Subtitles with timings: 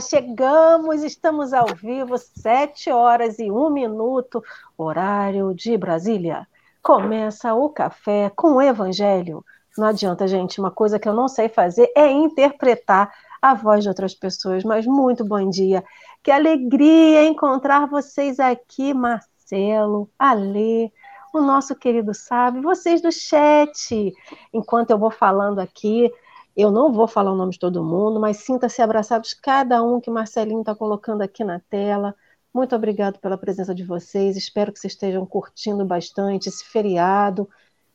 [0.00, 4.42] Chegamos, estamos ao vivo, sete horas e um minuto,
[4.76, 6.46] horário de Brasília.
[6.82, 9.44] Começa o café com o Evangelho.
[9.76, 13.88] Não adianta, gente, uma coisa que eu não sei fazer é interpretar a voz de
[13.88, 15.84] outras pessoas, mas muito bom dia.
[16.22, 20.90] Que alegria encontrar vocês aqui, Marcelo, Alê,
[21.34, 24.12] o nosso querido sábio, vocês do chat.
[24.52, 26.10] Enquanto eu vou falando aqui,
[26.56, 30.10] eu não vou falar o nome de todo mundo, mas sinta-se abraçados cada um que
[30.10, 32.14] Marcelinho está colocando aqui na tela.
[32.52, 34.36] Muito obrigado pela presença de vocês.
[34.36, 37.48] Espero que vocês estejam curtindo bastante esse feriado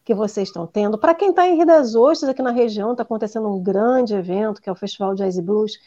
[0.04, 0.98] que vocês estão tendo.
[0.98, 4.62] Para quem está em Rio das Ostras, aqui na região, está acontecendo um grande evento,
[4.62, 5.78] que é o Festival Jazz e Blues.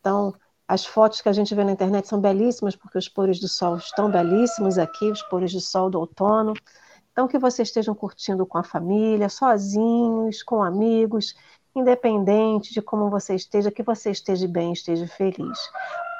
[0.00, 0.34] Então,
[0.66, 3.76] as fotos que a gente vê na internet são belíssimas, porque os pôres do sol
[3.76, 6.54] estão belíssimos aqui, os pôres do sol do outono.
[7.12, 11.34] Então, que vocês estejam curtindo com a família, sozinhos, com amigos,
[11.78, 15.58] independente de como você esteja, que você esteja bem, esteja feliz.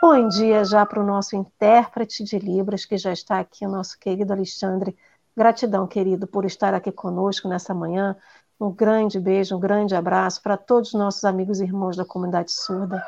[0.00, 3.98] Bom dia já para o nosso intérprete de Libras, que já está aqui, o nosso
[3.98, 4.96] querido Alexandre.
[5.36, 8.16] Gratidão, querido, por estar aqui conosco nessa manhã.
[8.60, 12.52] Um grande beijo, um grande abraço para todos os nossos amigos e irmãos da comunidade
[12.52, 13.02] surda.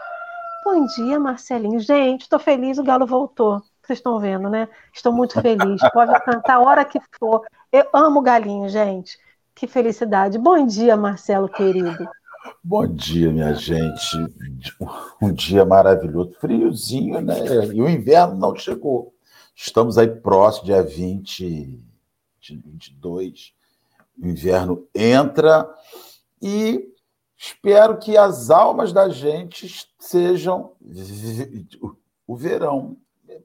[0.64, 1.80] Bom dia, Marcelinho.
[1.80, 3.62] Gente, estou feliz, o Galo voltou.
[3.82, 4.68] Vocês estão vendo, né?
[4.92, 5.80] Estou muito feliz.
[5.92, 7.46] Pode cantar a hora que for.
[7.72, 9.18] Eu amo galinho, gente.
[9.54, 10.38] Que felicidade.
[10.38, 12.08] Bom dia, Marcelo querido.
[12.70, 14.14] Bom dia, minha gente.
[15.22, 16.34] Um dia maravilhoso.
[16.34, 17.38] Friozinho, né?
[17.74, 19.14] E o inverno não chegou.
[19.56, 21.82] Estamos aí próximo, dia 20,
[22.38, 23.54] 22.
[24.18, 25.66] O inverno entra
[26.42, 26.86] e
[27.38, 30.76] espero que as almas da gente sejam
[32.26, 32.98] o verão.
[33.26, 33.40] Tem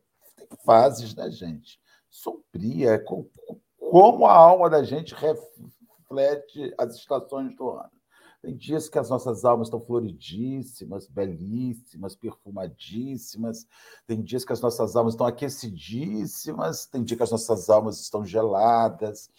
[0.66, 1.80] fases da gente.
[2.10, 8.03] Sombria, é como a alma da gente reflete as estações do ano.
[8.44, 13.66] Tem dias que as nossas almas estão floridíssimas, belíssimas, perfumadíssimas.
[14.06, 16.86] Tem dias que as nossas almas estão aquecidíssimas.
[16.86, 19.32] Tem dias que as nossas almas estão geladas.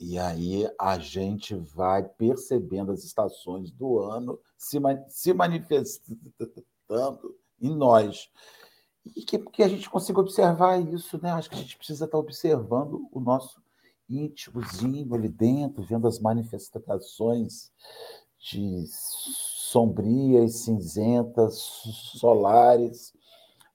[0.00, 8.30] E aí a gente vai percebendo as estações do ano se, se manifestando em nós
[9.04, 11.32] e que, que a gente consiga observar isso, né?
[11.32, 13.61] Acho que a gente precisa estar observando o nosso
[14.08, 17.70] íntimozinho ali dentro, vendo as manifestações
[18.38, 21.54] de sombrias, cinzentas,
[22.18, 23.12] solares,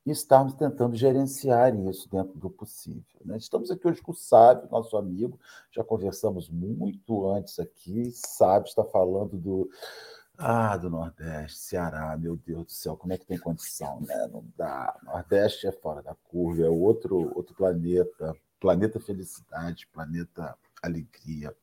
[0.06, 3.04] e estarmos tentando gerenciar isso dentro do possível.
[3.26, 3.36] Né?
[3.36, 5.38] Estamos aqui hoje com o Sábio, nosso amigo,
[5.70, 8.10] já conversamos muito antes aqui.
[8.14, 9.70] Sábio está falando do
[10.38, 14.30] ah, do Nordeste, Ceará, meu Deus do céu, como é que tem condição, né?
[14.32, 14.96] Não dá.
[15.04, 21.56] Nordeste é fora da curva, é outro, outro planeta, planeta felicidade, planeta alegria.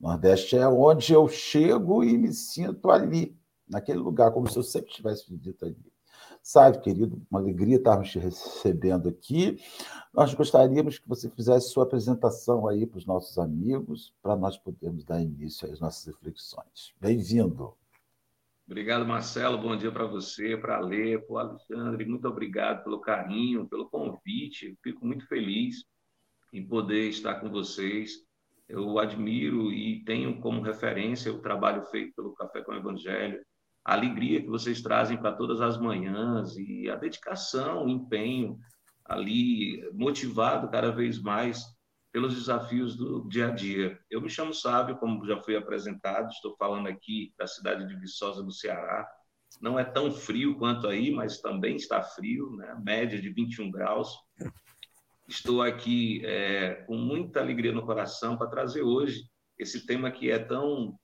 [0.00, 3.36] Nordeste é onde eu chego e me sinto ali,
[3.68, 5.92] naquele lugar, como se eu sempre tivesse vivido ali.
[6.42, 9.60] Sabe, querido, uma alegria estarmos te recebendo aqui.
[10.12, 15.04] Nós gostaríamos que você fizesse sua apresentação aí para os nossos amigos, para nós podermos
[15.04, 16.92] dar início às nossas reflexões.
[17.00, 17.74] Bem-vindo.
[18.66, 19.56] Obrigado, Marcelo.
[19.58, 22.04] Bom dia para você, para a Lê, para o Alexandre.
[22.04, 24.76] Muito obrigado pelo carinho, pelo convite.
[24.82, 25.84] Fico muito feliz
[26.52, 28.12] em poder estar com vocês.
[28.68, 33.42] Eu admiro e tenho como referência o trabalho feito pelo Café com o Evangelho,
[33.84, 38.58] a alegria que vocês trazem para todas as manhãs e a dedicação, o empenho
[39.04, 41.64] ali, motivado cada vez mais
[42.12, 43.98] pelos desafios do dia a dia.
[44.10, 48.42] Eu me chamo Sábio, como já foi apresentado, estou falando aqui da cidade de Viçosa,
[48.42, 49.08] do Ceará.
[49.60, 52.76] Não é tão frio quanto aí, mas também está frio, né?
[52.84, 54.14] média de 21 graus.
[55.28, 59.24] Estou aqui é, com muita alegria no coração para trazer hoje
[59.58, 60.98] esse tema que é tão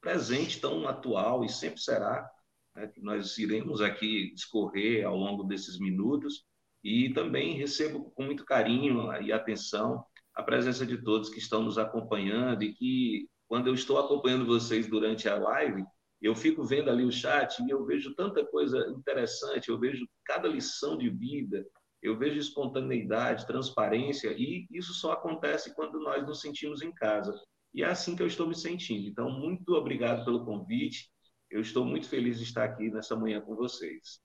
[0.00, 2.28] presente, tão atual e sempre será,
[2.74, 2.88] né?
[2.88, 6.44] que nós iremos aqui discorrer ao longo desses minutos.
[6.82, 10.04] E também recebo com muito carinho e atenção
[10.34, 14.86] a presença de todos que estão nos acompanhando e que, quando eu estou acompanhando vocês
[14.86, 15.84] durante a live,
[16.20, 20.48] eu fico vendo ali o chat e eu vejo tanta coisa interessante, eu vejo cada
[20.48, 21.64] lição de vida,
[22.04, 27.34] eu vejo espontaneidade, transparência, e isso só acontece quando nós nos sentimos em casa.
[27.72, 29.08] E é assim que eu estou me sentindo.
[29.08, 31.10] Então, muito obrigado pelo convite.
[31.50, 34.20] Eu estou muito feliz de estar aqui nessa manhã com vocês.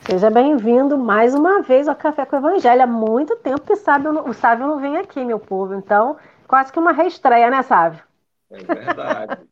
[0.00, 2.82] Seja bem-vindo mais uma vez ao Café com o Evangelho.
[2.82, 5.72] Há muito tempo que Sábio, o Sábio não vem aqui, meu povo.
[5.72, 6.16] Então,
[6.48, 8.02] quase que uma reestreia, né, Sábio?
[8.50, 9.48] É verdade.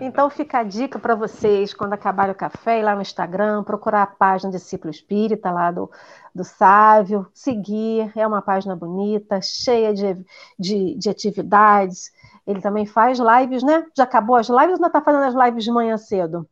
[0.00, 4.02] Então fica a dica para vocês, quando acabar o café, ir lá no Instagram, procurar
[4.02, 5.90] a página Discípulo Espírita lá do,
[6.34, 10.14] do Sávio, seguir, é uma página bonita, cheia de,
[10.58, 12.12] de, de atividades.
[12.46, 13.86] Ele também faz lives, né?
[13.96, 16.46] Já acabou as lives ou ainda está fazendo as lives de manhã cedo?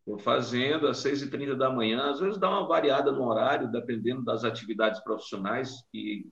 [0.00, 4.44] Estou fazendo às 6h30 da manhã, às vezes dá uma variada no horário, dependendo das
[4.44, 6.26] atividades profissionais, e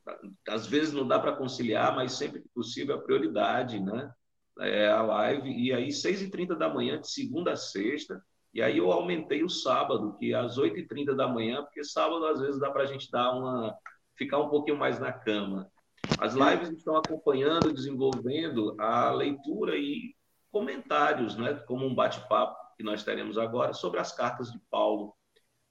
[0.48, 4.12] às vezes não dá para conciliar, mas sempre que possível a prioridade, né?
[4.60, 8.22] É a live, e aí 6h30 da manhã, de segunda a sexta,
[8.54, 12.40] e aí eu aumentei o sábado, que é às 8h30 da manhã, porque sábado às
[12.40, 13.76] vezes dá para a gente dar uma.
[14.16, 15.68] ficar um pouquinho mais na cama.
[16.18, 20.14] As lives estão acompanhando, desenvolvendo a leitura e
[20.52, 21.54] comentários, né?
[21.66, 25.14] Como um bate-papo que nós teremos agora sobre as cartas de Paulo.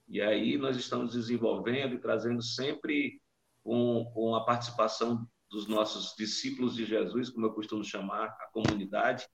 [0.10, 3.22] E aí nós estamos desenvolvendo e trazendo sempre
[3.64, 9.28] com, com a participação dos nossos discípulos de Jesus, como eu costumo chamar a comunidade,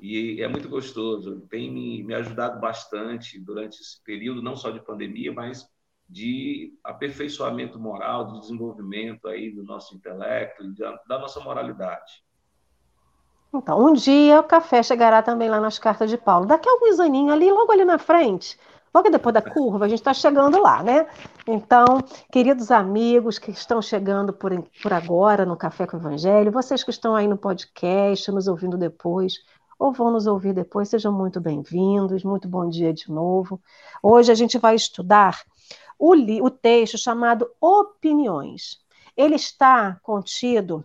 [0.00, 1.40] e é muito gostoso.
[1.50, 5.68] Tem me, ajudado bastante durante esse período, não só de pandemia, mas
[6.08, 10.62] de aperfeiçoamento moral, de desenvolvimento aí do nosso intelecto,
[11.08, 12.24] da nossa moralidade.
[13.52, 16.46] Então, um dia o café chegará também lá nas cartas de Paulo.
[16.46, 18.56] Daqui a alguns aninhos ali, logo ali na frente,
[18.96, 21.06] logo depois da curva, a gente está chegando lá, né?
[21.46, 22.02] Então,
[22.32, 24.50] queridos amigos que estão chegando por,
[24.82, 28.78] por agora no Café com o Evangelho, vocês que estão aí no podcast, nos ouvindo
[28.78, 29.34] depois,
[29.78, 33.60] ou vão nos ouvir depois, sejam muito bem-vindos, muito bom dia de novo.
[34.02, 35.42] Hoje a gente vai estudar
[35.98, 38.78] o, o texto chamado Opiniões.
[39.14, 40.82] Ele está contido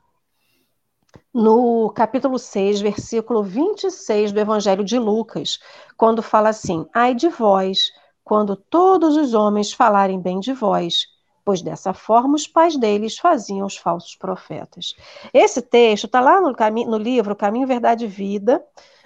[1.34, 5.60] no capítulo 6, versículo 26 do Evangelho de Lucas,
[5.96, 7.92] quando fala assim: Ai de vós,
[8.24, 11.08] quando todos os homens falarem bem de vós,
[11.44, 14.96] pois dessa forma os pais deles faziam os falsos profetas.
[15.34, 16.52] Esse texto está lá no,
[16.88, 18.64] no livro Caminho, Verdade e Vida,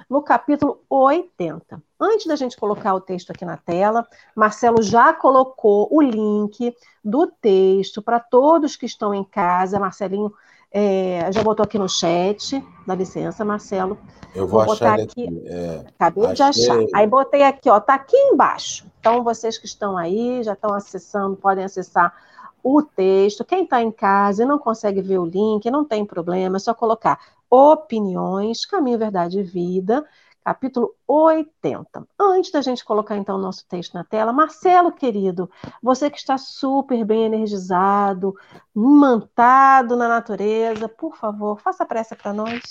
[0.09, 1.81] no capítulo 80.
[1.99, 7.27] Antes da gente colocar o texto aqui na tela, Marcelo já colocou o link do
[7.27, 9.79] texto para todos que estão em casa.
[9.79, 10.31] Marcelinho
[10.77, 12.61] é, já botou aqui no chat.
[12.85, 13.97] Dá licença, Marcelo.
[14.35, 15.05] Eu vou, vou achar aqui.
[15.05, 15.43] aqui.
[15.45, 16.35] É, Acabei achei...
[16.35, 16.85] de achar.
[16.93, 18.85] Aí botei aqui, ó, tá aqui embaixo.
[18.99, 22.13] Então, vocês que estão aí, já estão acessando, podem acessar
[22.61, 23.45] o texto.
[23.45, 26.73] Quem está em casa e não consegue ver o link, não tem problema, é só
[26.73, 27.19] colocar
[27.49, 30.05] opiniões, caminho, verdade e vida
[30.45, 32.07] capítulo 80.
[32.19, 35.49] Antes da gente colocar então o nosso texto na tela, Marcelo, querido,
[35.81, 38.35] você que está super bem energizado,
[38.71, 42.61] mantado na natureza, por favor, faça pressa para nós.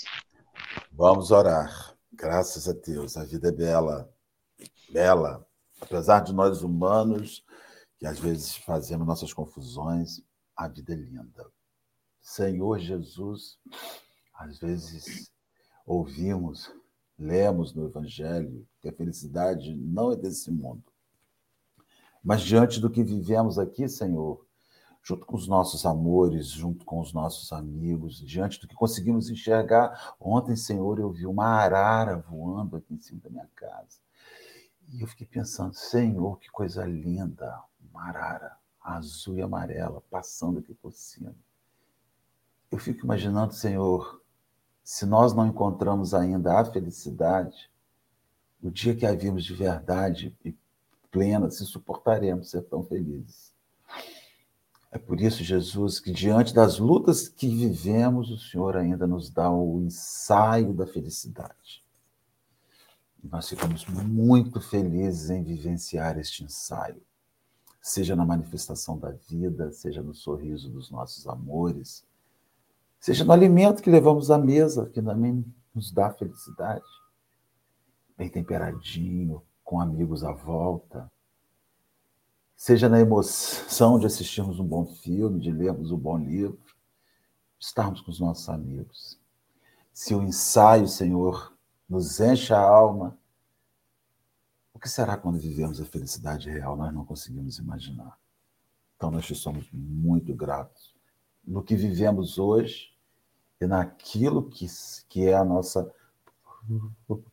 [0.89, 1.93] Vamos orar.
[2.13, 4.09] Graças a Deus, a vida é bela,
[4.89, 5.45] bela.
[5.81, 7.43] Apesar de nós humanos,
[7.99, 10.21] que às vezes fazemos nossas confusões,
[10.55, 11.45] a vida é linda.
[12.21, 13.59] Senhor Jesus,
[14.33, 15.29] às vezes
[15.85, 16.71] ouvimos
[17.17, 20.83] lemos no Evangelho que a felicidade não é desse mundo.
[22.23, 24.45] Mas diante do que vivemos aqui, Senhor,
[25.03, 30.15] junto com os nossos amores, junto com os nossos amigos, diante do que conseguimos enxergar.
[30.19, 33.99] Ontem, Senhor, eu vi uma arara voando aqui em cima da minha casa.
[34.91, 40.73] E eu fiquei pensando, Senhor, que coisa linda, uma arara azul e amarela passando aqui
[40.73, 41.35] por cima.
[42.71, 44.21] Eu fico imaginando, Senhor,
[44.85, 47.71] se nós não encontramos ainda a felicidade,
[48.61, 50.55] o dia que a vimos de verdade e
[51.09, 53.51] plena, se suportaremos ser tão felizes.
[54.91, 59.49] É por isso, Jesus, que diante das lutas que vivemos, o Senhor ainda nos dá
[59.49, 61.83] o ensaio da felicidade.
[63.23, 67.01] E nós ficamos muito felizes em vivenciar este ensaio,
[67.81, 72.05] seja na manifestação da vida, seja no sorriso dos nossos amores,
[73.05, 75.45] seja no alimento que levamos à mesa, que também
[75.75, 76.83] nos dá felicidade.
[78.17, 81.11] Bem temperadinho, com amigos à volta.
[82.55, 86.59] Seja na emoção de assistirmos um bom filme, de lermos um bom livro,
[87.59, 89.21] de estarmos com os nossos amigos.
[89.93, 91.55] Se o ensaio, Senhor,
[91.87, 93.15] nos enche a alma,
[94.73, 96.75] o que será quando vivemos a felicidade real?
[96.75, 98.17] Nós não conseguimos imaginar.
[98.97, 100.95] Então, nós te somos muito gratos
[101.45, 102.94] no que vivemos hoje
[103.59, 104.67] e naquilo que,
[105.07, 105.91] que é a nossa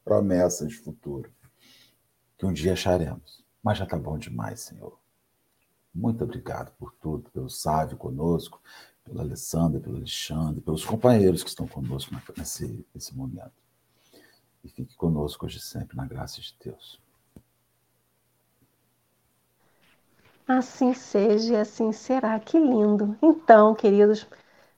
[0.05, 1.33] promessa de futuro,
[2.37, 3.45] que um dia acharemos.
[3.63, 4.99] Mas já está bom demais, Senhor.
[5.95, 8.61] Muito obrigado por tudo, pelo Sávio conosco,
[9.05, 13.53] pelo Alessandro, pelo Alexandre, pelos companheiros que estão conosco nesse, nesse momento.
[14.65, 17.01] E fique conosco hoje sempre, na graça de Deus.
[20.47, 22.39] Assim seja e assim será.
[22.39, 23.17] Que lindo.
[23.23, 24.27] Então, queridos,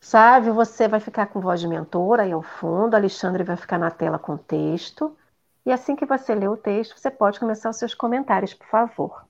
[0.04, 3.90] Sávio, você vai ficar com voz de mentor aí ao fundo, Alexandre vai ficar na
[3.90, 5.16] tela com texto.
[5.64, 9.26] E assim que você lê o texto, você pode começar os seus comentários, por favor.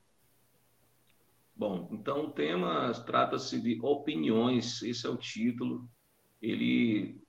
[1.55, 5.89] Bom, então o tema trata-se de opiniões, esse é o título.
[6.41, 7.21] Ele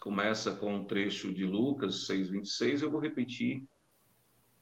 [0.00, 3.62] começa com um trecho de Lucas 6:26, eu vou repetir.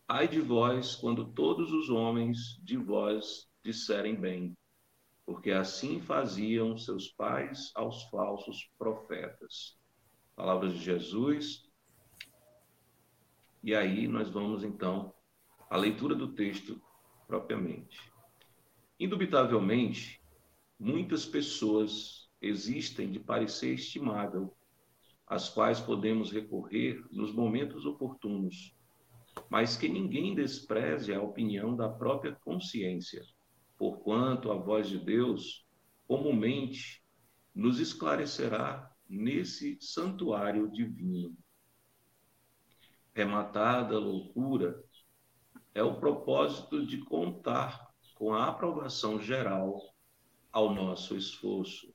[0.08, 4.56] Ai de vós quando todos os homens de vós disserem bem,
[5.26, 9.78] porque assim faziam seus pais aos falsos profetas.
[10.36, 11.70] Palavras de Jesus.
[13.62, 15.14] E aí nós vamos então
[15.70, 16.80] à leitura do texto
[17.26, 17.98] propriamente.
[19.00, 20.20] Indubitavelmente,
[20.78, 24.54] muitas pessoas existem de parecer estimável,
[25.26, 28.76] às quais podemos recorrer nos momentos oportunos,
[29.48, 33.24] mas que ninguém despreze a opinião da própria consciência,
[33.78, 35.66] porquanto a voz de Deus
[36.06, 37.04] comumente
[37.54, 41.36] nos esclarecerá nesse santuário divino.
[43.14, 44.82] Rematada a loucura
[45.74, 49.80] é o propósito de contar com a aprovação geral
[50.52, 51.92] ao nosso esforço.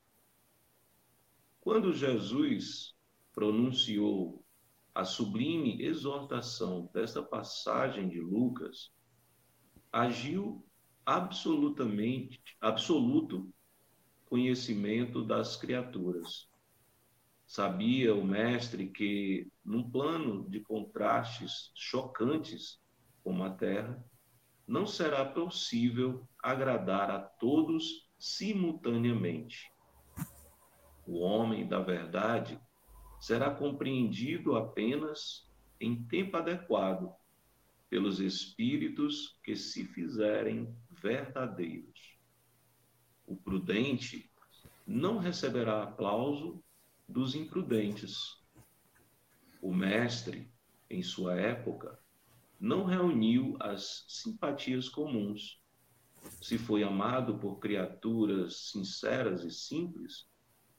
[1.60, 2.94] Quando Jesus
[3.32, 4.44] pronunciou
[4.94, 8.92] a sublime exortação desta passagem de Lucas,
[9.92, 10.64] agiu
[11.04, 13.52] absolutamente absoluto
[14.26, 16.48] conhecimento das criaturas.
[17.46, 22.80] Sabia o mestre que num plano de contrastes chocantes
[23.22, 24.02] como a terra,
[24.66, 29.72] não será possível agradar a todos simultaneamente.
[31.06, 32.60] O homem da verdade
[33.20, 37.14] será compreendido apenas em tempo adequado
[37.90, 42.16] pelos espíritos que se fizerem verdadeiros.
[43.26, 44.30] O prudente
[44.86, 46.62] não receberá aplauso
[47.08, 48.16] dos imprudentes.
[49.60, 50.50] O mestre,
[50.88, 51.98] em sua época,
[52.58, 55.60] não reuniu as simpatias comuns.
[56.40, 60.28] Se foi amado por criaturas sinceras e simples,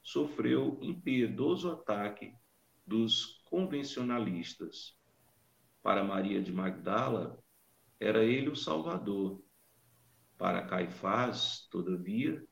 [0.02, 2.34] sofreu impiedoso ataque
[2.86, 4.96] dos convencionalistas.
[5.82, 7.42] Para Maria de Magdala,
[7.98, 9.42] era ele o Salvador.
[10.38, 12.44] Para Caifás, todavia,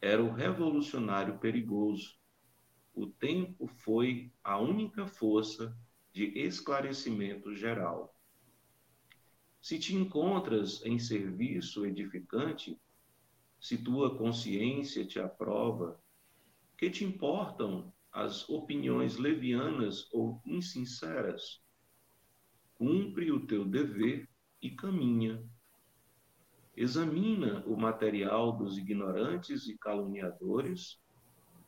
[0.00, 2.18] era o revolucionário perigoso.
[2.94, 5.76] O tempo foi a única força
[6.12, 8.14] de esclarecimento geral.
[9.60, 12.80] Se te encontras em serviço edificante,
[13.60, 16.00] se tua consciência te aprova,
[16.78, 21.62] que te importam as opiniões levianas ou insinceras?
[22.80, 24.26] Cumpre o teu dever
[24.62, 25.46] e caminha.
[26.74, 30.98] Examina o material dos ignorantes e caluniadores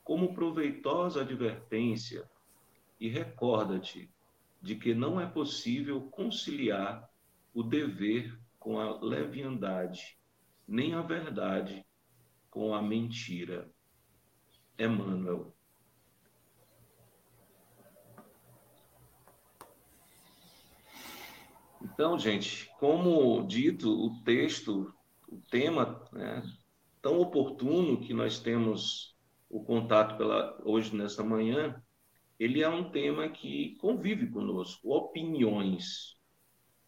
[0.03, 2.27] como proveitosa advertência
[2.99, 4.09] e recorda-te
[4.59, 7.07] de que não é possível conciliar
[7.53, 10.17] o dever com a leviandade,
[10.67, 11.85] nem a verdade
[12.49, 13.69] com a mentira.
[14.79, 15.55] Emmanuel.
[21.83, 24.93] Então, gente, como dito, o texto,
[25.27, 26.41] o tema, né,
[27.01, 29.17] tão oportuno que nós temos
[29.49, 31.83] o contato pela, hoje, nesta manhã,
[32.39, 36.17] ele é um tema que convive conosco, opiniões.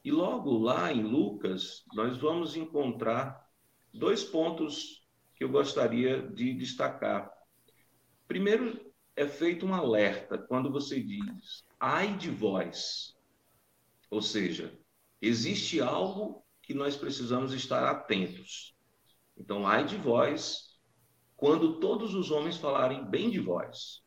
[0.04, 3.46] E logo lá em Lucas, nós vamos encontrar
[3.94, 7.30] dois pontos que eu gostaria de destacar.
[8.28, 8.80] Primeiro,
[9.16, 13.14] é feito um alerta quando você diz, ai de vós.
[14.10, 14.78] Ou seja,
[15.22, 18.76] existe algo que nós precisamos estar atentos.
[19.38, 20.80] Então, ai de vós,
[21.36, 24.02] quando todos os homens falarem bem de vós.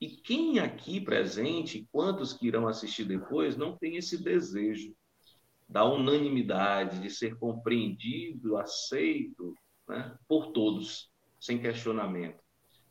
[0.00, 4.94] E quem aqui presente, quantos que irão assistir depois, não tem esse desejo
[5.68, 9.54] da unanimidade, de ser compreendido, aceito
[9.88, 11.10] né, por todos,
[11.40, 12.42] sem questionamento.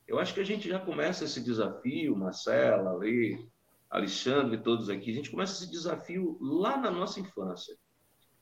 [0.08, 3.38] Eu acho que a gente já começa esse desafio, Marcela, Lê,
[3.92, 7.78] Alexandre, todos aqui, a gente começa esse desafio lá na nossa infância,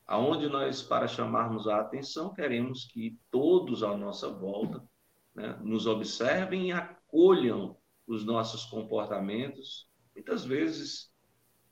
[0.06, 4.88] aonde nós, para chamarmos a atenção, queremos que todos à nossa volta
[5.34, 7.76] né, nos observem e acolham
[8.06, 11.12] os nossos comportamentos, muitas vezes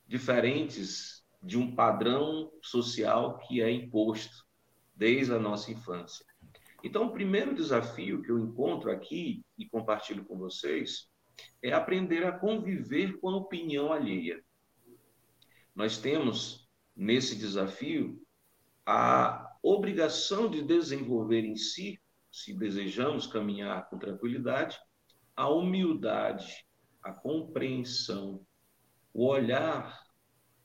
[0.08, 4.44] diferentes de um padrão social que é imposto
[4.92, 6.26] desde a nossa infância.
[6.82, 11.08] Então, o primeiro desafio que eu encontro aqui e compartilho com vocês
[11.62, 14.42] é aprender a conviver com a opinião alheia.
[15.74, 18.20] Nós temos nesse desafio
[18.84, 24.78] a obrigação de desenvolver em si, se desejamos caminhar com tranquilidade,
[25.36, 26.66] a humildade,
[27.02, 28.44] a compreensão,
[29.12, 30.02] o olhar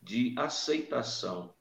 [0.01, 1.53] de aceitação.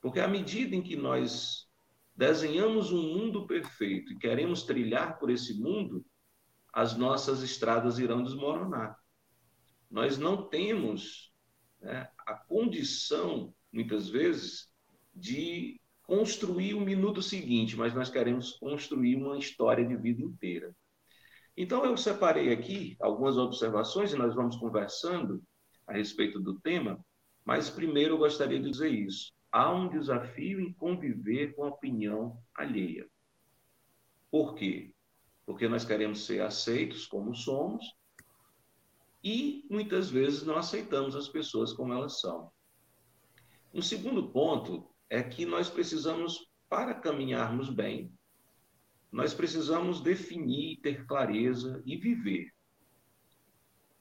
[0.00, 1.68] Porque à medida em que nós
[2.14, 6.04] desenhamos um mundo perfeito e queremos trilhar por esse mundo,
[6.72, 8.98] as nossas estradas irão desmoronar.
[9.90, 11.32] Nós não temos
[11.80, 14.72] né, a condição, muitas vezes,
[15.14, 20.74] de construir o um minuto seguinte, mas nós queremos construir uma história de vida inteira.
[21.56, 25.42] Então, eu separei aqui algumas observações e nós vamos conversando
[25.86, 27.04] a respeito do tema,
[27.44, 29.32] mas primeiro eu gostaria de dizer isso.
[29.50, 33.06] Há um desafio em conviver com a opinião alheia.
[34.30, 34.94] Por quê?
[35.44, 37.84] Porque nós queremos ser aceitos como somos
[39.22, 42.50] e muitas vezes não aceitamos as pessoas como elas são.
[43.72, 48.12] Um segundo ponto é que nós precisamos, para caminharmos bem,
[49.10, 52.50] nós precisamos definir, ter clareza e viver.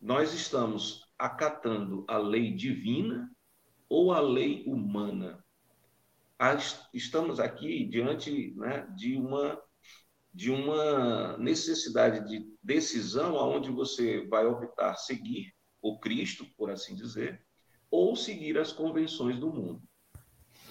[0.02, 3.30] Nós estamos acatando a lei divina
[3.88, 5.46] ou a lei humana?
[6.94, 9.62] Estamos aqui diante né, de, uma,
[10.34, 17.46] de uma necessidade de decisão onde você vai optar seguir o Cristo, por assim dizer,
[17.90, 19.82] ou seguir as convenções do mundo.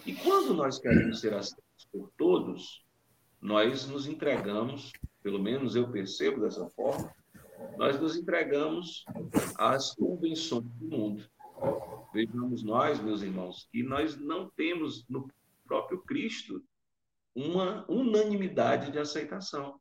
[0.07, 2.85] E quando nós queremos ser aceitos por todos,
[3.41, 7.13] nós nos entregamos, pelo menos eu percebo dessa forma,
[7.77, 9.05] nós nos entregamos
[9.57, 11.29] às convenções do mundo.
[12.15, 15.29] Vejamos nós, meus irmãos, que nós não temos no
[15.67, 16.65] próprio Cristo
[17.35, 19.81] uma unanimidade de aceitação.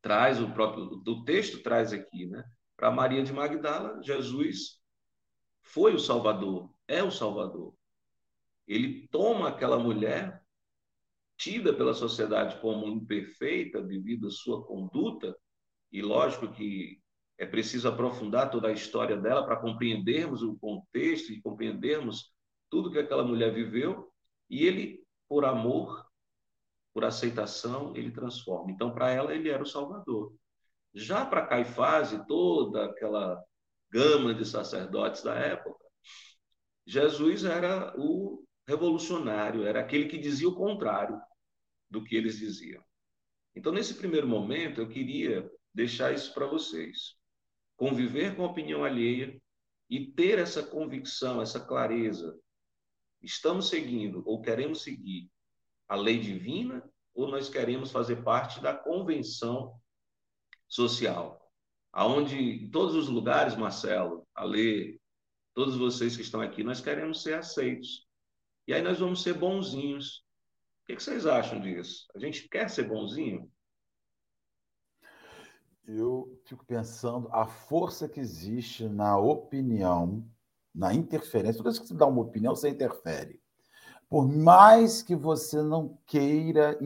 [0.00, 2.44] Traz o próprio, do texto traz aqui, né?
[2.76, 4.80] Para Maria de Magdala, Jesus
[5.62, 7.74] foi o Salvador, é o Salvador
[8.66, 10.42] ele toma aquela mulher,
[11.36, 15.36] tida pela sociedade como imperfeita devido à sua conduta,
[15.90, 17.00] e lógico que
[17.38, 22.32] é preciso aprofundar toda a história dela para compreendermos o contexto e compreendermos
[22.70, 24.10] tudo que aquela mulher viveu,
[24.48, 26.01] e ele, por amor,
[26.92, 28.70] por aceitação, ele transforma.
[28.70, 30.34] Então, para ela, ele era o Salvador.
[30.94, 33.42] Já para Caifás e toda aquela
[33.90, 35.84] gama de sacerdotes da época,
[36.86, 41.20] Jesus era o revolucionário, era aquele que dizia o contrário
[41.88, 42.82] do que eles diziam.
[43.54, 47.14] Então, nesse primeiro momento, eu queria deixar isso para vocês.
[47.76, 49.40] Conviver com a opinião alheia
[49.88, 52.38] e ter essa convicção, essa clareza.
[53.20, 55.30] Estamos seguindo ou queremos seguir
[55.92, 56.82] a lei divina
[57.14, 59.78] ou nós queremos fazer parte da convenção
[60.66, 61.52] social?
[61.92, 64.98] Aonde em todos os lugares, Marcelo, Ale,
[65.52, 68.08] todos vocês que estão aqui, nós queremos ser aceitos.
[68.66, 70.24] E aí nós vamos ser bonzinhos.
[70.82, 72.06] O que, vocês acham disso?
[72.14, 73.52] A gente quer ser bonzinho?
[75.86, 80.26] Eu fico pensando a força que existe na opinião,
[80.74, 81.58] na interferência.
[81.58, 83.41] Toda vez que você dá uma opinião, você interfere.
[84.12, 86.78] Por mais que você não queira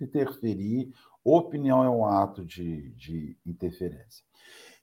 [0.00, 4.24] interferir, opinião é um ato de, de interferência.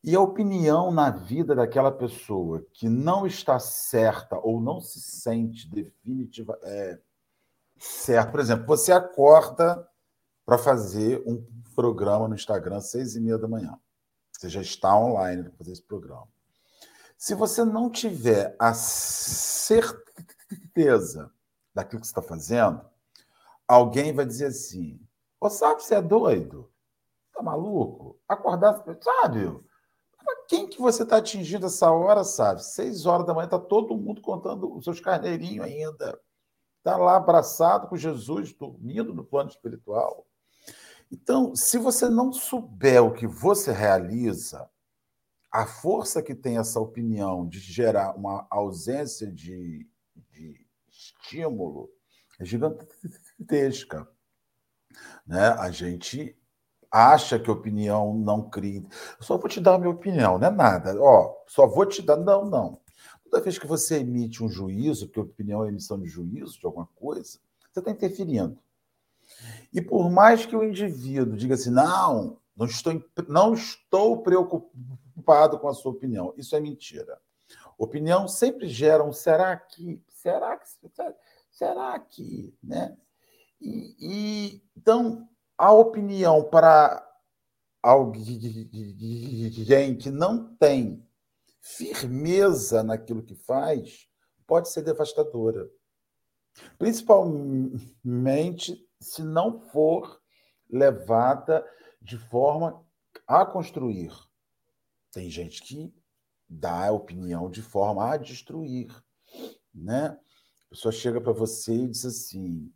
[0.01, 5.69] E a opinião na vida daquela pessoa que não está certa ou não se sente
[5.69, 6.97] definitiva é,
[7.77, 8.31] certa.
[8.31, 9.85] Por exemplo, você acorda
[10.45, 11.45] para fazer um
[11.75, 13.77] programa no Instagram às seis e meia da manhã.
[14.31, 16.29] Você já está online para fazer esse programa.
[17.17, 19.99] Se você não tiver a certeza
[21.73, 22.81] daquilo que você está fazendo,
[23.67, 24.99] alguém vai dizer assim:
[25.39, 26.71] Ô, sabe, você é doido?
[27.33, 28.19] Tá maluco?
[28.27, 29.59] Acordar, sabe?
[30.47, 32.63] Quem que você está atingindo essa hora, sabe?
[32.63, 36.19] Seis horas da manhã está todo mundo contando os seus carneirinhos ainda.
[36.79, 40.25] Está lá abraçado com Jesus, dormindo no plano espiritual.
[41.11, 44.69] Então, se você não souber o que você realiza,
[45.51, 49.87] a força que tem essa opinião de gerar uma ausência de, de
[51.21, 51.89] estímulo
[52.39, 54.07] é gigantesca.
[55.25, 55.49] Né?
[55.49, 56.35] A gente
[56.91, 58.83] acha que opinião não cria.
[59.19, 60.99] Só vou te dar a minha opinião, não é nada.
[60.99, 62.17] Ó, só vou te dar.
[62.17, 62.81] Não, não.
[63.23, 66.87] Toda vez que você emite um juízo, que opinião é emissão de juízo de alguma
[66.95, 67.39] coisa,
[67.71, 68.57] você está interferindo.
[69.71, 75.67] E por mais que o indivíduo diga assim, não, não estou, não estou preocupado com
[75.67, 77.21] a sua opinião, isso é mentira.
[77.77, 80.67] Opinião sempre gera um será que, será que,
[81.51, 82.97] será que, né?
[83.59, 87.05] E, e então a opinião para
[87.81, 88.37] alguém
[89.97, 91.05] que não tem
[91.61, 94.07] firmeza naquilo que faz
[94.47, 95.69] pode ser devastadora.
[96.77, 100.21] Principalmente se não for
[100.69, 101.65] levada
[102.01, 102.83] de forma
[103.27, 104.11] a construir.
[105.11, 105.93] Tem gente que
[106.47, 108.89] dá a opinião de forma a destruir.
[109.73, 110.17] Né?
[110.65, 112.71] A pessoa chega para você e diz assim: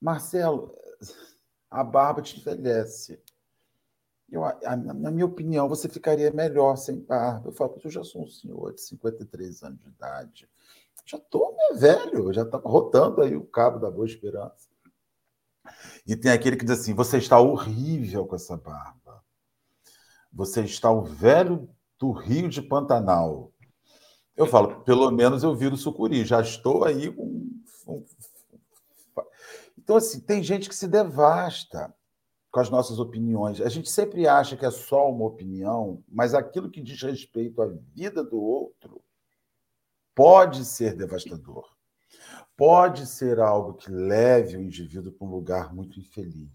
[0.00, 0.76] Marcelo,
[1.70, 3.20] a barba te envelhece.
[4.30, 4.42] Eu,
[4.76, 7.48] na minha opinião, você ficaria melhor sem barba.
[7.48, 10.48] Eu falo, eu já sou um senhor de 53 anos de idade.
[11.06, 14.68] Já estou velho, já estava rotando aí o cabo da Boa Esperança.
[16.06, 19.22] E tem aquele que diz assim: você está horrível com essa barba.
[20.32, 21.68] Você está o velho
[21.98, 23.52] do Rio de Pantanal.
[24.36, 27.44] Eu falo, pelo menos eu viro sucuri, já estou aí com.
[29.78, 31.94] Então, assim, tem gente que se devasta
[32.50, 33.60] com as nossas opiniões.
[33.60, 37.66] A gente sempre acha que é só uma opinião, mas aquilo que diz respeito à
[37.94, 39.02] vida do outro
[40.14, 41.68] pode ser devastador.
[42.56, 46.48] Pode ser algo que leve o indivíduo para um lugar muito infeliz.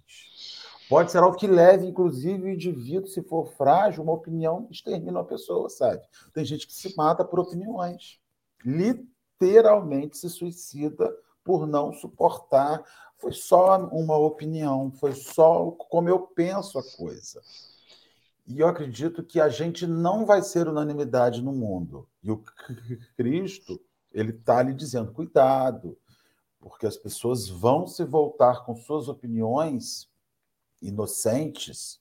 [0.89, 5.23] Pode ser algo que leve, inclusive, o indivíduo, se for frágil, uma opinião extermina a
[5.23, 6.01] pessoa, sabe?
[6.33, 8.19] Tem gente que se mata por opiniões.
[8.65, 12.83] Literalmente se suicida por não suportar.
[13.19, 17.39] Foi só uma opinião, foi só como eu penso a coisa.
[18.47, 22.09] E eu acredito que a gente não vai ser unanimidade no mundo.
[22.23, 22.43] E o
[23.15, 23.79] Cristo,
[24.11, 25.95] ele está lhe dizendo: cuidado,
[26.59, 30.08] porque as pessoas vão se voltar com suas opiniões
[30.81, 31.99] inocentes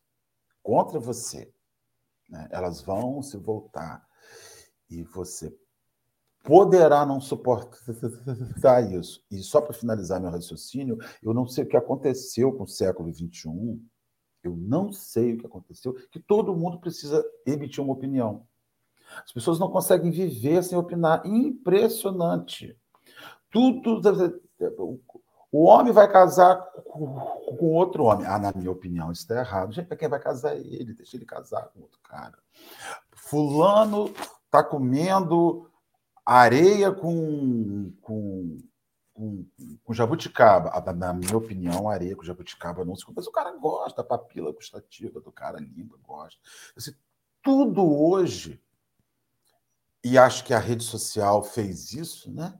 [0.63, 1.53] contra você.
[2.29, 2.49] Né?
[2.51, 4.07] Elas vão se voltar
[4.91, 5.55] e você
[6.43, 9.25] poderá não suportar isso.
[9.31, 13.13] E só para finalizar meu raciocínio, eu não sei o que aconteceu com o século
[13.13, 13.81] XXI,
[14.43, 18.47] eu não sei o que aconteceu, que todo mundo precisa emitir uma opinião.
[19.25, 21.27] As pessoas não conseguem viver sem opinar.
[21.27, 22.77] Impressionante.
[23.51, 24.01] Tudo.
[25.51, 28.27] O homem vai casar com outro homem.
[28.27, 29.73] Ah, na minha opinião, isso está errado.
[29.73, 30.93] Gente, para quem vai casar ele?
[30.93, 32.39] Deixa ele casar com outro cara.
[33.13, 34.13] Fulano
[34.45, 35.71] está comendo
[36.25, 38.59] areia com, com,
[39.15, 39.47] com,
[39.83, 40.71] com jabuticaba.
[40.71, 43.17] Ah, na minha opinião, areia com jabuticaba não se come.
[43.17, 46.39] Mas o cara gosta, a papila gustativa do cara, limpa, gosta.
[46.77, 46.93] Assim,
[47.43, 48.63] tudo hoje,
[50.05, 52.59] e acho que a rede social fez isso, né?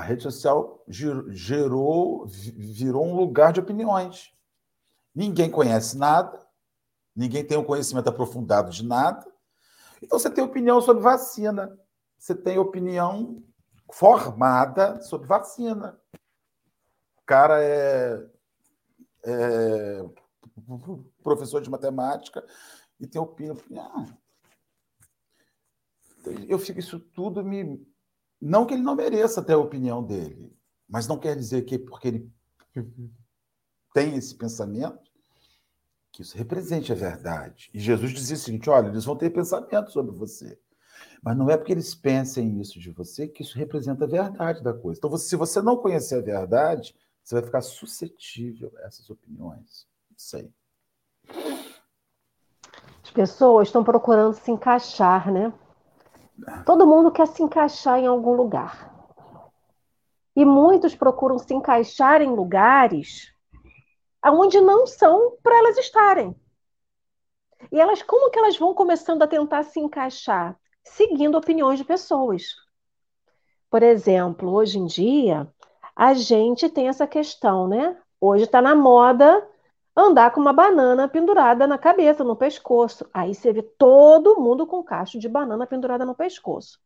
[0.00, 4.32] A rede social gerou, virou um lugar de opiniões.
[5.14, 6.42] Ninguém conhece nada,
[7.14, 9.30] ninguém tem um conhecimento aprofundado de nada.
[10.02, 11.78] Então você tem opinião sobre vacina,
[12.18, 13.44] você tem opinião
[13.92, 16.00] formada sobre vacina.
[17.18, 18.26] O cara é,
[19.24, 20.04] é
[21.22, 22.42] professor de matemática
[22.98, 23.58] e tem opinião.
[23.76, 24.06] Ah,
[26.48, 27.86] eu fico, isso tudo me,
[28.40, 30.56] não que ele não mereça ter a opinião dele,
[30.88, 32.32] mas não quer dizer que porque ele
[33.92, 35.10] tem esse pensamento,
[36.12, 37.70] que isso represente a verdade.
[37.72, 40.58] E Jesus dizia o seguinte: olha, eles vão ter pensamento sobre você.
[41.22, 44.72] Mas não é porque eles pensem isso de você que isso representa a verdade da
[44.72, 44.98] coisa.
[44.98, 49.86] Então, se você não conhecer a verdade, você vai ficar suscetível a essas opiniões.
[50.10, 50.50] Não sei.
[53.02, 55.52] As pessoas estão procurando se encaixar, né?
[56.64, 58.90] Todo mundo quer se encaixar em algum lugar.
[60.34, 63.32] E muitos procuram se encaixar em lugares
[64.24, 66.34] onde não são para elas estarem.
[67.70, 70.58] E elas, como que elas vão começando a tentar se encaixar?
[70.82, 72.54] Seguindo opiniões de pessoas.
[73.70, 75.46] Por exemplo, hoje em dia,
[75.94, 77.96] a gente tem essa questão, né?
[78.20, 79.46] Hoje está na moda
[80.00, 83.08] andar com uma banana pendurada na cabeça, no pescoço.
[83.12, 86.78] Aí você vê todo mundo com cacho de banana pendurada no pescoço.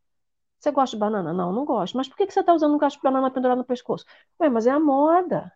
[0.59, 1.33] Você gosta de banana?
[1.33, 1.96] Não, não gosto.
[1.96, 4.07] Mas por que você está usando um cacho de banana pendurado no pescoço?
[4.40, 5.53] Ué, mas é a moda.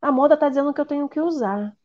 [0.00, 1.76] A moda está dizendo que eu tenho que usar.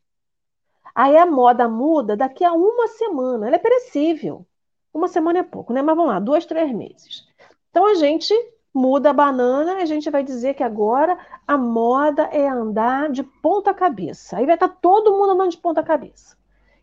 [0.94, 3.46] Aí a moda muda daqui a uma semana.
[3.46, 4.46] Ela é perecível.
[4.92, 5.82] Uma semana é pouco, né?
[5.82, 7.26] Mas vamos lá, dois, três meses.
[7.70, 8.34] Então a gente
[8.78, 13.74] muda a banana, a gente vai dizer que agora a moda é andar de ponta
[13.74, 14.36] cabeça.
[14.36, 16.36] Aí vai estar tá todo mundo andando de ponta cabeça.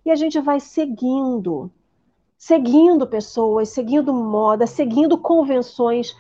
[0.05, 1.71] E a gente vai seguindo,
[2.37, 6.13] seguindo pessoas, seguindo moda, seguindo convenções.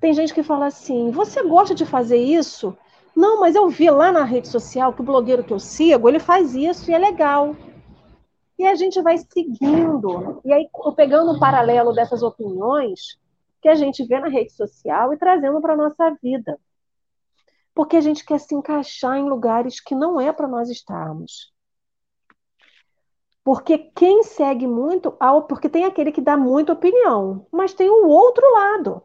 [0.00, 2.76] Tem gente que fala assim: você gosta de fazer isso?
[3.16, 6.18] Não, mas eu vi lá na rede social que o blogueiro que eu sigo, ele
[6.18, 7.56] faz isso e é legal.
[8.58, 10.40] E a gente vai seguindo.
[10.44, 13.18] E aí, pegando um paralelo dessas opiniões,
[13.62, 16.58] que a gente vê na rede social e trazendo para a nossa vida.
[17.72, 21.52] Porque a gente quer se encaixar em lugares que não é para nós estarmos.
[23.44, 25.16] Porque quem segue muito,
[25.48, 29.02] porque tem aquele que dá muita opinião, mas tem o outro lado.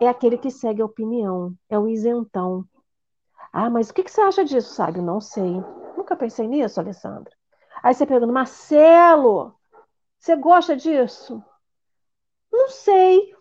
[0.00, 2.64] É aquele que segue a opinião, é o isentão.
[3.52, 5.00] Ah, mas o que você acha disso, sabe?
[5.00, 5.62] Não sei.
[5.96, 7.32] Nunca pensei nisso, Alessandra.
[7.82, 9.54] Aí você pergunta, Marcelo,
[10.18, 11.42] você gosta disso?
[12.52, 13.34] Não sei.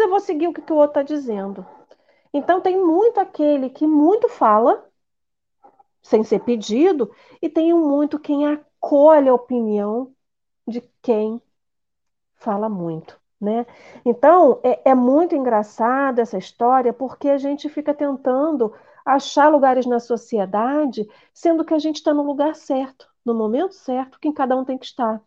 [0.00, 1.66] eu vou seguir o que, que o outro está dizendo.
[2.32, 4.86] Então, tem muito aquele que muito fala,
[6.02, 10.14] sem ser pedido, e tem muito quem acolhe a opinião
[10.66, 11.40] de quem
[12.36, 13.18] fala muito.
[13.40, 13.66] Né?
[14.04, 20.00] Então, é, é muito engraçado essa história, porque a gente fica tentando achar lugares na
[20.00, 24.64] sociedade, sendo que a gente está no lugar certo, no momento certo, que cada um
[24.64, 25.22] tem que estar.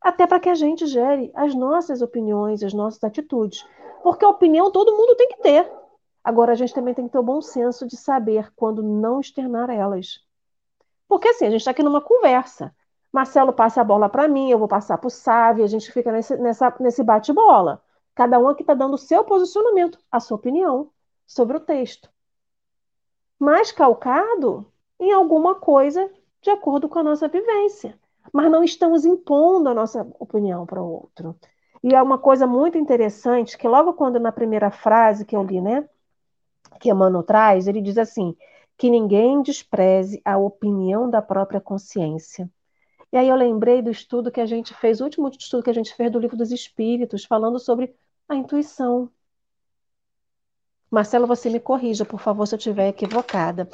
[0.00, 3.66] Até para que a gente gere as nossas opiniões, as nossas atitudes.
[4.02, 5.70] Porque a opinião todo mundo tem que ter.
[6.22, 9.70] Agora, a gente também tem que ter o bom senso de saber quando não externar
[9.70, 10.20] elas.
[11.08, 12.74] Porque assim, a gente está aqui numa conversa.
[13.10, 16.12] Marcelo passa a bola para mim, eu vou passar para o Sávio, a gente fica
[16.12, 17.82] nesse, nessa, nesse bate-bola.
[18.14, 20.90] Cada um aqui está dando o seu posicionamento, a sua opinião
[21.26, 22.10] sobre o texto.
[23.38, 26.10] Mas calcado em alguma coisa
[26.42, 27.98] de acordo com a nossa vivência.
[28.32, 31.36] Mas não estamos impondo a nossa opinião para o outro.
[31.82, 35.60] E é uma coisa muito interessante que logo quando na primeira frase que eu li,
[35.60, 35.88] né,
[36.80, 38.36] que Emmanuel traz, ele diz assim,
[38.76, 42.50] que ninguém despreze a opinião da própria consciência.
[43.12, 45.74] E aí eu lembrei do estudo que a gente fez, o último estudo que a
[45.74, 47.94] gente fez do Livro dos Espíritos, falando sobre
[48.28, 49.10] a intuição.
[50.90, 53.68] Marcelo, você me corrija, por favor, se eu estiver equivocada.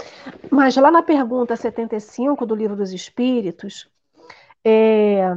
[0.51, 3.89] Mas lá na pergunta 75 do Livro dos Espíritos,
[4.65, 5.37] é,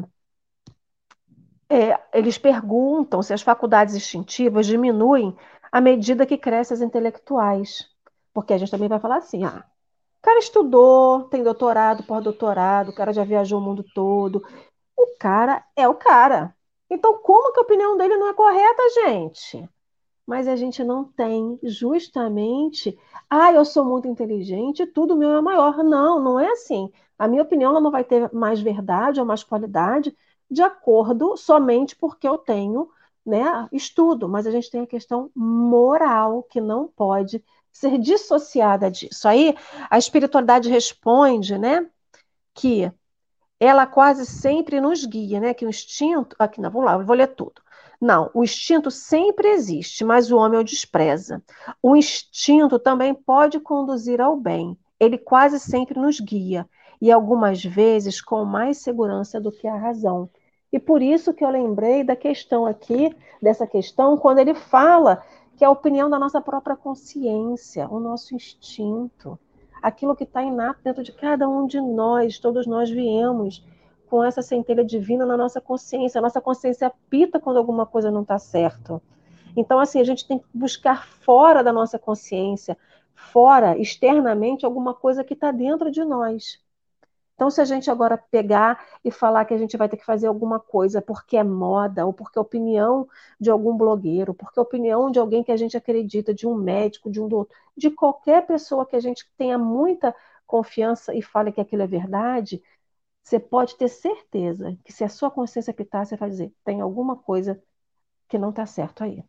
[1.69, 5.35] é, eles perguntam se as faculdades instintivas diminuem
[5.71, 7.89] à medida que crescem as intelectuais.
[8.33, 9.65] Porque a gente também vai falar assim, ah,
[10.19, 14.43] o cara estudou, tem doutorado, pós-doutorado, o cara já viajou o mundo todo.
[14.97, 16.55] O cara é o cara.
[16.89, 19.69] Então, como que a opinião dele não é correta, gente?
[20.25, 22.97] Mas a gente não tem justamente,
[23.29, 25.83] ah, eu sou muito inteligente, tudo meu é maior.
[25.83, 26.91] Não, não é assim.
[27.17, 30.15] A minha opinião ela não vai ter mais verdade ou mais qualidade
[30.49, 32.89] de acordo somente porque eu tenho
[33.25, 39.27] né, estudo, mas a gente tem a questão moral que não pode ser dissociada disso.
[39.27, 39.55] Aí
[39.89, 41.85] a espiritualidade responde, né,
[42.53, 42.91] que
[43.59, 47.15] ela quase sempre nos guia, né, que o instinto, aqui não, vamos lá, eu vou
[47.15, 47.61] ler tudo.
[47.99, 51.43] Não, o instinto sempre existe, mas o homem o despreza.
[51.81, 54.77] O instinto também pode conduzir ao bem.
[54.99, 56.67] Ele quase sempre nos guia
[57.01, 60.29] e algumas vezes com mais segurança do que a razão.
[60.71, 65.23] E por isso que eu lembrei da questão aqui, dessa questão, quando ele fala
[65.55, 69.39] que é a opinião da nossa própria consciência, o nosso instinto,
[69.81, 73.65] aquilo que está inato dentro de cada um de nós, todos nós viemos
[74.09, 76.19] com essa centelha divina na nossa consciência.
[76.19, 79.01] A nossa consciência apita quando alguma coisa não está certo.
[79.55, 82.77] Então, assim, a gente tem que buscar fora da nossa consciência,
[83.15, 86.61] fora, externamente, alguma coisa que está dentro de nós.
[87.37, 90.27] Então, se a gente agora pegar e falar que a gente vai ter que fazer
[90.27, 93.07] alguma coisa porque é moda, ou porque é opinião
[93.39, 97.11] de algum blogueiro, porque é opinião de alguém que a gente acredita, de um médico,
[97.11, 100.15] de um doutor, de qualquer pessoa que a gente tenha muita
[100.47, 102.61] confiança e fale que aquilo é verdade,
[103.23, 107.15] você pode ter certeza que se a sua consciência pitar, você vai dizer, tem alguma
[107.17, 107.61] coisa
[108.29, 109.23] que não está certo aí.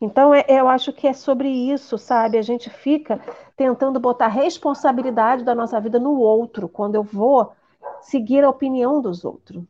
[0.00, 2.38] Então, é, eu acho que é sobre isso, sabe?
[2.38, 3.20] A gente fica
[3.56, 7.52] tentando botar responsabilidade da nossa vida no outro, quando eu vou
[8.02, 9.64] seguir a opinião dos outros,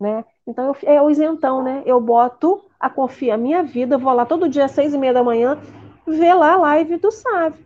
[0.00, 0.24] né?
[0.46, 1.82] Então, eu, é o isentão, né?
[1.86, 5.14] Eu boto a confia a minha vida, vou lá todo dia às seis e meia
[5.14, 5.58] da manhã,
[6.06, 7.64] ver lá a live do Sábio.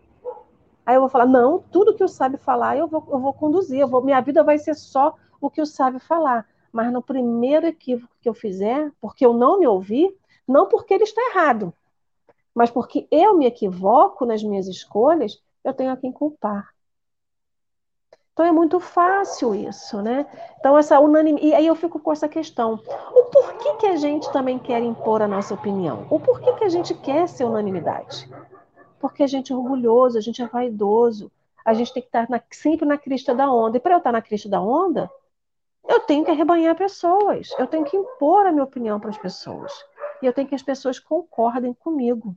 [0.85, 3.81] Aí eu vou falar, não, tudo que o Sábio falar, eu vou, eu vou conduzir,
[3.81, 6.47] eu vou, minha vida vai ser só o que o Sábio falar.
[6.73, 10.14] Mas no primeiro equívoco que eu fizer, porque eu não me ouvi,
[10.50, 11.72] não porque ele está errado,
[12.52, 16.68] mas porque eu me equivoco nas minhas escolhas, eu tenho a quem culpar.
[18.32, 20.26] Então é muito fácil isso, né?
[20.58, 21.46] Então essa unanimidade.
[21.46, 22.80] E aí eu fico com essa questão.
[23.12, 26.06] O porquê que a gente também quer impor a nossa opinião?
[26.10, 28.28] O porquê que a gente quer ser unanimidade?
[28.98, 31.30] Porque a gente é orgulhoso, a gente é vaidoso,
[31.64, 33.76] a gente tem que estar na, sempre na crista da onda.
[33.76, 35.10] E para eu estar na crista da onda,
[35.88, 39.72] eu tenho que arrebanhar pessoas, eu tenho que impor a minha opinião para as pessoas
[40.22, 42.37] e eu tenho que as pessoas concordem comigo.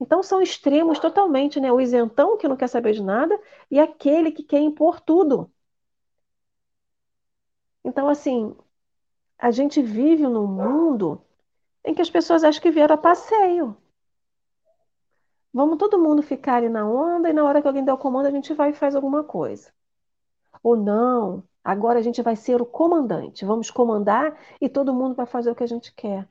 [0.00, 1.70] Então são extremos totalmente, né?
[1.72, 3.38] O isentão que não quer saber de nada
[3.70, 5.50] e aquele que quer impor tudo.
[7.84, 8.56] Então, assim,
[9.38, 11.20] a gente vive num mundo
[11.84, 13.76] em que as pessoas acham que vieram a passeio.
[15.52, 18.26] Vamos todo mundo ficar ali na onda e na hora que alguém der o comando
[18.26, 19.72] a gente vai e faz alguma coisa.
[20.62, 23.44] Ou não, agora a gente vai ser o comandante.
[23.44, 26.28] Vamos comandar e todo mundo vai fazer o que a gente quer.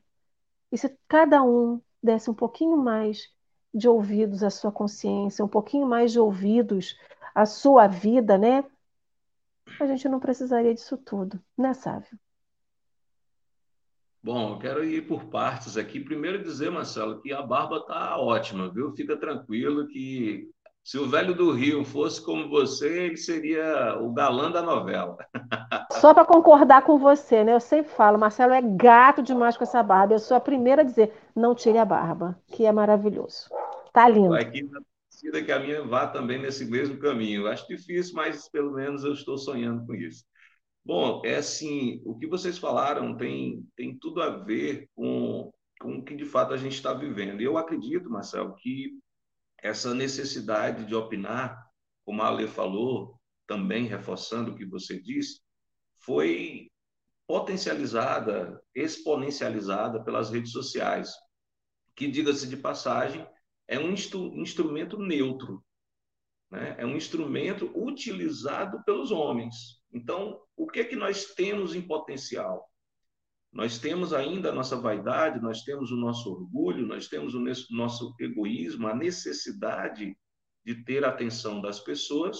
[0.72, 3.30] E se cada um desse um pouquinho mais
[3.72, 6.98] de ouvidos à sua consciência, um pouquinho mais de ouvidos
[7.34, 8.64] à sua vida, né?
[9.78, 12.18] A gente não precisaria disso tudo, né, Sávio?
[14.22, 15.98] Bom, eu quero ir por partes aqui.
[15.98, 18.92] Primeiro dizer, Marcelo, que a barba está ótima, viu?
[18.92, 20.51] Fica tranquilo que
[20.84, 25.16] se o velho do Rio fosse como você, ele seria o galã da novela.
[25.92, 27.54] Só para concordar com você, né?
[27.54, 30.14] Eu sempre falo, Marcelo é gato demais com essa barba.
[30.14, 33.48] Eu sou a primeira a dizer, não tire a barba, que é maravilhoso.
[33.92, 34.34] Tá lindo.
[34.34, 37.42] Aqui na torcida que a minha vá também nesse mesmo caminho.
[37.42, 40.24] Eu acho difícil, mas pelo menos eu estou sonhando com isso.
[40.84, 46.04] Bom, é assim, o que vocês falaram tem, tem tudo a ver com, com o
[46.04, 47.40] que de fato a gente está vivendo.
[47.40, 48.98] E eu acredito, Marcelo, que
[49.62, 51.64] essa necessidade de opinar,
[52.04, 55.40] como a Ale falou, também reforçando o que você disse,
[56.00, 56.68] foi
[57.26, 61.12] potencializada, exponencializada pelas redes sociais,
[61.94, 63.26] que, diga-se de passagem,
[63.68, 65.64] é um instru instrumento neutro,
[66.50, 66.74] né?
[66.78, 69.80] é um instrumento utilizado pelos homens.
[69.92, 72.68] Então, o que é que nós temos em potencial?
[73.52, 78.14] Nós temos ainda a nossa vaidade, nós temos o nosso orgulho, nós temos o nosso
[78.18, 80.16] egoísmo, a necessidade
[80.64, 82.38] de ter a atenção das pessoas,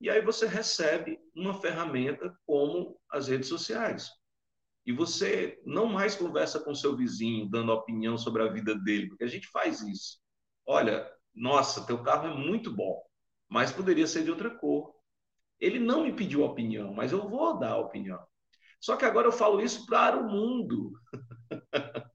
[0.00, 4.10] e aí você recebe uma ferramenta como as redes sociais.
[4.84, 9.24] E você não mais conversa com seu vizinho, dando opinião sobre a vida dele, porque
[9.24, 10.18] a gente faz isso.
[10.66, 13.00] Olha, nossa, teu carro é muito bom,
[13.48, 14.94] mas poderia ser de outra cor.
[15.60, 18.18] Ele não me pediu opinião, mas eu vou dar opinião.
[18.80, 20.92] Só que agora eu falo isso para o mundo.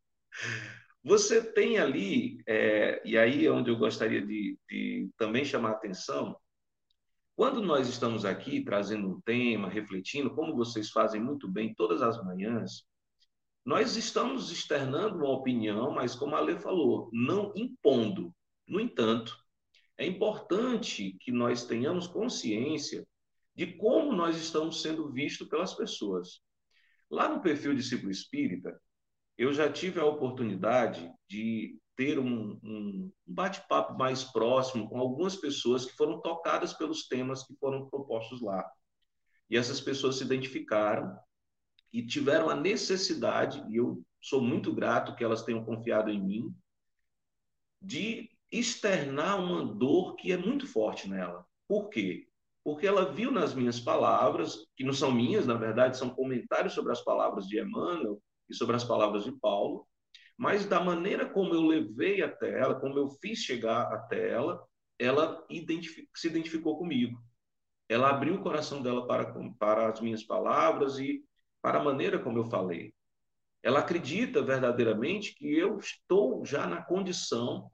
[1.04, 5.74] Você tem ali, é, e aí é onde eu gostaria de, de também chamar a
[5.74, 6.36] atenção,
[7.36, 12.24] quando nós estamos aqui trazendo um tema, refletindo, como vocês fazem muito bem todas as
[12.24, 12.86] manhãs,
[13.64, 18.34] nós estamos externando uma opinião, mas como a Lê falou, não impondo.
[18.68, 19.38] No entanto,
[19.98, 23.06] é importante que nós tenhamos consciência
[23.54, 26.42] de como nós estamos sendo vistos pelas pessoas.
[27.10, 28.80] Lá no perfil Discípulo Espírita,
[29.38, 35.86] eu já tive a oportunidade de ter um, um bate-papo mais próximo com algumas pessoas
[35.86, 38.66] que foram tocadas pelos temas que foram propostos lá.
[39.50, 41.18] E essas pessoas se identificaram
[41.94, 46.54] e tiveram a necessidade, e eu sou muito grato que elas tenham confiado em mim,
[47.82, 51.46] de externar uma dor que é muito forte nela.
[51.68, 52.28] Por quê?
[52.66, 56.92] Porque ela viu nas minhas palavras, que não são minhas, na verdade, são comentários sobre
[56.92, 59.88] as palavras de Emmanuel e sobre as palavras de Paulo,
[60.36, 64.66] mas da maneira como eu levei até ela, como eu fiz chegar até ela,
[64.98, 67.24] ela identific, se identificou comigo.
[67.88, 71.24] Ela abriu o coração dela para, para as minhas palavras e
[71.62, 72.96] para a maneira como eu falei.
[73.62, 77.72] Ela acredita verdadeiramente que eu estou já na condição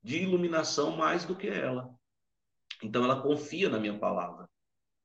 [0.00, 1.92] de iluminação mais do que ela.
[2.82, 4.48] Então, ela confia na minha palavra.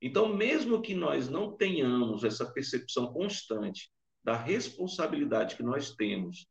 [0.00, 3.90] Então, mesmo que nós não tenhamos essa percepção constante
[4.24, 6.46] da responsabilidade que nós temos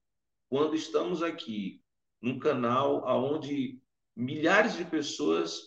[0.49, 1.81] quando estamos aqui
[2.21, 3.81] num canal onde
[4.15, 5.61] milhares de pessoas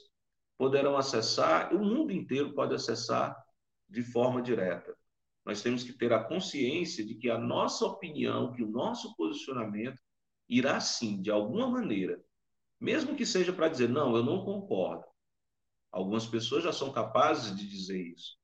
[0.56, 3.34] poderão acessar, o mundo inteiro pode acessar
[3.88, 4.96] de forma direta.
[5.44, 10.00] Nós temos que ter a consciência de que a nossa opinião, que o nosso posicionamento
[10.48, 12.22] irá sim, de alguma maneira,
[12.80, 15.04] mesmo que seja para dizer, não, eu não concordo,
[15.94, 18.36] Algumas pessoas já são capazes de dizer isso.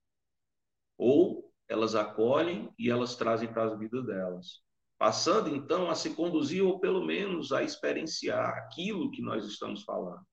[0.97, 4.63] Ou elas acolhem e elas trazem para as vidas delas.
[4.97, 10.25] Passando, então, a se conduzir ou pelo menos a experienciar aquilo que nós estamos falando.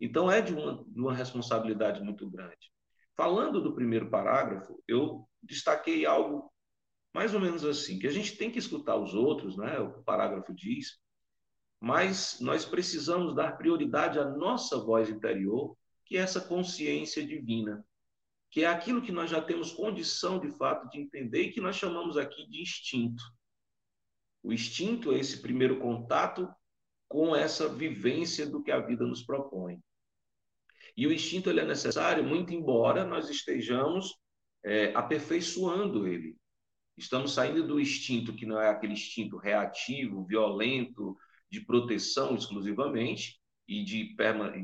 [0.00, 2.70] Então, é de uma, de uma responsabilidade muito grande.
[3.16, 6.52] Falando do primeiro parágrafo, eu destaquei algo
[7.12, 9.80] mais ou menos assim, que a gente tem que escutar os outros, né?
[9.80, 11.00] o parágrafo diz,
[11.80, 15.76] mas nós precisamos dar prioridade à nossa voz interior
[16.10, 17.86] que é essa consciência divina,
[18.50, 21.76] que é aquilo que nós já temos condição de fato de entender e que nós
[21.76, 23.22] chamamos aqui de instinto.
[24.42, 26.52] O instinto é esse primeiro contato
[27.08, 29.78] com essa vivência do que a vida nos propõe.
[30.96, 34.12] E o instinto ele é necessário, muito embora nós estejamos
[34.64, 36.36] é, aperfeiçoando ele.
[36.96, 41.16] Estamos saindo do instinto que não é aquele instinto reativo, violento,
[41.48, 43.39] de proteção exclusivamente,
[43.70, 44.16] e de,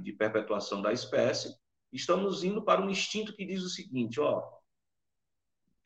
[0.02, 1.56] de perpetuação da espécie,
[1.92, 4.42] estamos indo para um instinto que diz o seguinte: ó,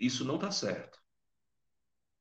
[0.00, 0.98] isso não está certo.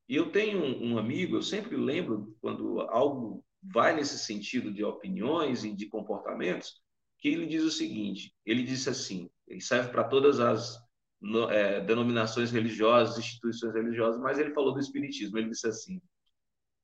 [0.09, 5.63] E eu tenho um, amigo, eu sempre lembro quando algo vai nesse sentido de opiniões
[5.63, 6.81] e de comportamentos,
[7.17, 10.77] que ele diz o seguinte: ele disse assim, ele serve para todas as
[11.21, 15.37] no, é, denominações religiosas, instituições religiosas, mas ele falou do espiritismo.
[15.37, 16.01] Ele disse assim: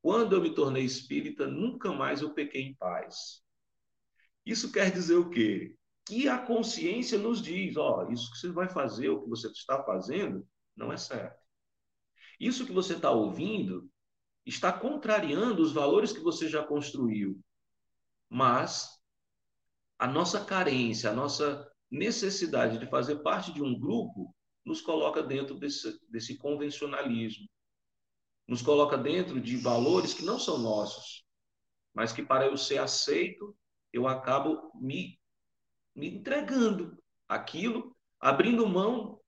[0.02, 3.45] quando eu me tornei espírita, nunca mais eu pequei em paz.
[4.46, 5.76] Isso quer dizer o quê?
[6.06, 9.84] Que a consciência nos diz: ó, isso que você vai fazer, o que você está
[9.84, 11.44] fazendo, não é certo.
[12.40, 13.90] Isso que você está ouvindo
[14.46, 17.40] está contrariando os valores que você já construiu.
[18.30, 18.90] Mas
[19.98, 24.36] a nossa carência, a nossa necessidade de fazer parte de um grupo
[24.66, 27.48] nos coloca dentro desse, desse convencionalismo,
[28.48, 31.26] nos coloca dentro de valores que não são nossos,
[31.94, 33.56] mas que para eu ser aceito,
[33.96, 35.18] eu acabo me,
[35.96, 39.22] me entregando aquilo, abrindo mão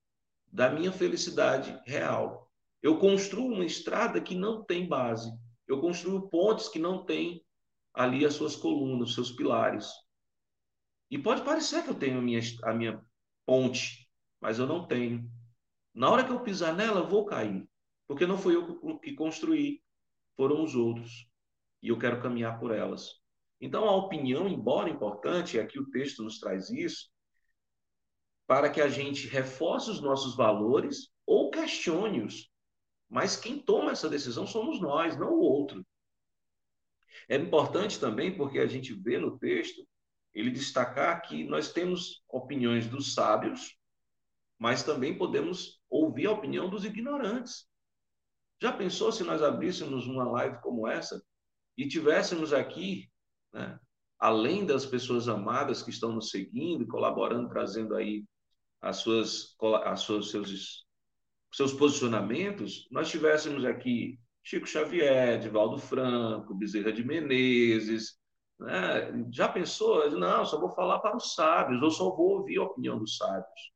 [0.46, 2.52] da minha felicidade real.
[2.82, 5.32] Eu construo uma estrada que não tem base.
[5.66, 7.42] Eu construo pontes que não têm
[7.94, 9.90] ali as suas colunas, os seus pilares.
[11.10, 13.02] E pode parecer que eu tenho a minha, a minha
[13.46, 14.06] ponte,
[14.42, 15.32] mas eu não tenho.
[15.94, 17.66] Na hora que eu pisar nela, eu vou cair.
[18.06, 19.82] Porque não fui eu que construí,
[20.36, 21.26] foram os outros.
[21.82, 23.26] E eu quero caminhar por elas.
[23.60, 27.10] Então, a opinião, embora importante, aqui o texto nos traz isso,
[28.46, 32.50] para que a gente reforce os nossos valores ou questione-os.
[33.10, 35.86] Mas quem toma essa decisão somos nós, não o outro.
[37.28, 39.86] É importante também porque a gente vê no texto
[40.34, 43.76] ele destacar que nós temos opiniões dos sábios,
[44.58, 47.68] mas também podemos ouvir a opinião dos ignorantes.
[48.62, 51.22] Já pensou se nós abríssemos uma live como essa
[51.78, 53.10] e tivéssemos aqui,
[53.54, 53.80] né,
[54.20, 58.26] além das pessoas amadas que estão nos seguindo colaborando, trazendo aí
[58.82, 60.86] as suas, as suas seus,
[61.52, 68.18] seus posicionamentos, nós tivéssemos aqui Chico Xavier, Divaldo Franco, Bezerra de Menezes,
[68.60, 69.12] né?
[69.32, 70.10] Já pensou?
[70.12, 73.72] Não, só vou falar para os sábios, ou só vou ouvir a opinião dos sábios.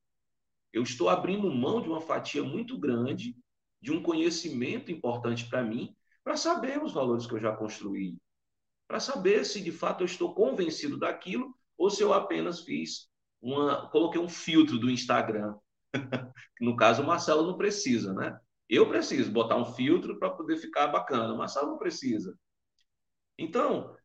[0.74, 3.36] Eu estou abrindo mão de uma fatia muito grande,
[3.82, 8.18] de um conhecimento importante para mim, para saber os valores que eu já construí,
[8.92, 13.10] para saber se de fato eu estou convencido daquilo ou se eu apenas fiz
[13.42, 15.56] uma, coloquei um filtro do Instagram.
[16.60, 18.38] no caso, o Marcelo não precisa, né?
[18.68, 21.34] Eu preciso botar um filtro para poder ficar bacana.
[21.34, 22.38] O Marcelo não precisa.
[23.38, 23.96] Então,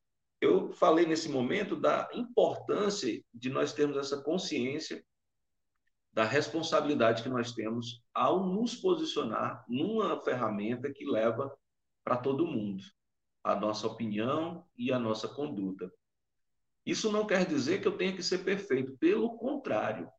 [0.41, 5.05] eu falei nesse momento da importância de nós termos essa consciência
[6.13, 11.53] da responsabilidade que nós temos ao nos posicionar numa ferramenta que leva
[12.05, 12.85] para todo mundo
[13.47, 15.93] a nossa opinião e a nossa conduta.
[16.85, 20.11] Isso não quer dizer que eu tenha que ser perfeito, pelo contrário.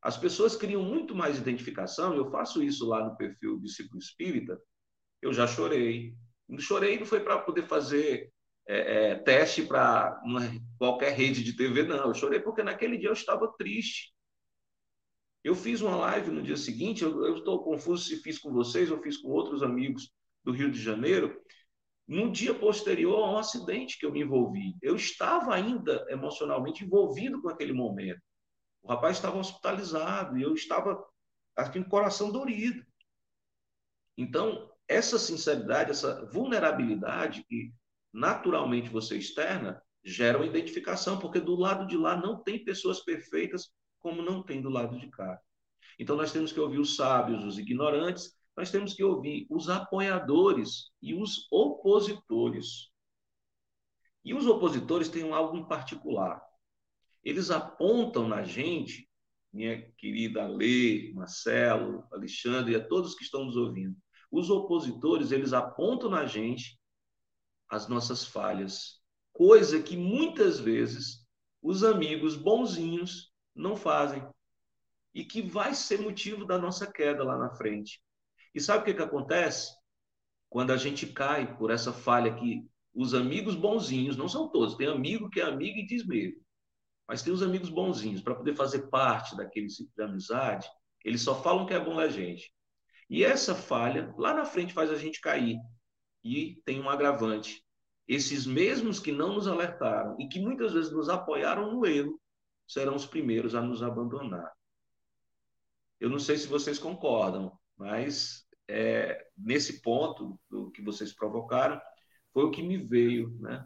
[0.00, 4.60] As pessoas criam muito mais identificação, eu faço isso lá no perfil Discípulo Espírita.
[5.20, 6.14] Eu já chorei.
[6.58, 8.32] Chorei não foi para poder fazer
[8.68, 10.20] é, é, teste para
[10.78, 12.08] qualquer rede de TV, não.
[12.08, 14.14] Eu chorei porque naquele dia eu estava triste.
[15.42, 19.02] Eu fiz uma live no dia seguinte, eu estou confuso se fiz com vocês ou
[19.02, 20.12] fiz com outros amigos
[20.44, 21.42] do Rio de Janeiro.
[22.12, 27.40] No dia posterior a um acidente que eu me envolvi, eu estava ainda emocionalmente envolvido
[27.40, 28.20] com aquele momento.
[28.82, 31.02] O rapaz estava hospitalizado e eu estava
[31.56, 32.84] aqui com o coração dorido.
[34.14, 37.72] Então, essa sinceridade, essa vulnerabilidade que
[38.12, 43.72] naturalmente você externa, gera uma identificação, porque do lado de lá não tem pessoas perfeitas
[44.00, 45.40] como não tem do lado de cá.
[45.98, 50.90] Então nós temos que ouvir os sábios, os ignorantes, nós temos que ouvir os apoiadores
[51.00, 52.90] e os opositores.
[54.24, 56.40] E os opositores têm algo em particular.
[57.24, 59.08] Eles apontam na gente,
[59.52, 63.96] minha querida Lê, Marcelo, Alexandre e a todos que estão nos ouvindo.
[64.30, 66.78] Os opositores, eles apontam na gente
[67.68, 69.00] as nossas falhas,
[69.32, 71.26] coisa que muitas vezes
[71.62, 74.26] os amigos bonzinhos não fazem
[75.14, 78.02] e que vai ser motivo da nossa queda lá na frente.
[78.54, 79.72] E sabe o que, que acontece?
[80.48, 84.86] Quando a gente cai por essa falha que os amigos bonzinhos, não são todos, tem
[84.86, 86.42] amigo que é amigo e diz mesmo,
[87.08, 90.68] mas tem os amigos bonzinhos, para poder fazer parte daquele ciclo de amizade,
[91.04, 92.52] eles só falam que é bom a gente.
[93.08, 95.58] E essa falha, lá na frente, faz a gente cair.
[96.24, 97.62] E tem um agravante.
[98.06, 102.20] Esses mesmos que não nos alertaram e que muitas vezes nos apoiaram no erro,
[102.66, 104.50] serão os primeiros a nos abandonar.
[106.00, 111.80] Eu não sei se vocês concordam, mas é, nesse ponto do que vocês provocaram,
[112.32, 113.64] foi o que me veio né,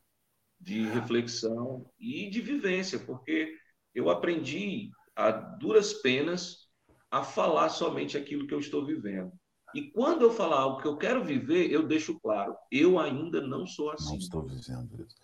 [0.60, 3.54] de reflexão e de vivência, porque
[3.94, 6.66] eu aprendi a duras penas
[7.10, 9.32] a falar somente aquilo que eu estou vivendo.
[9.74, 13.66] E quando eu falar algo que eu quero viver, eu deixo claro, eu ainda não
[13.66, 14.10] sou assim.
[14.10, 15.16] Não estou vivendo isso.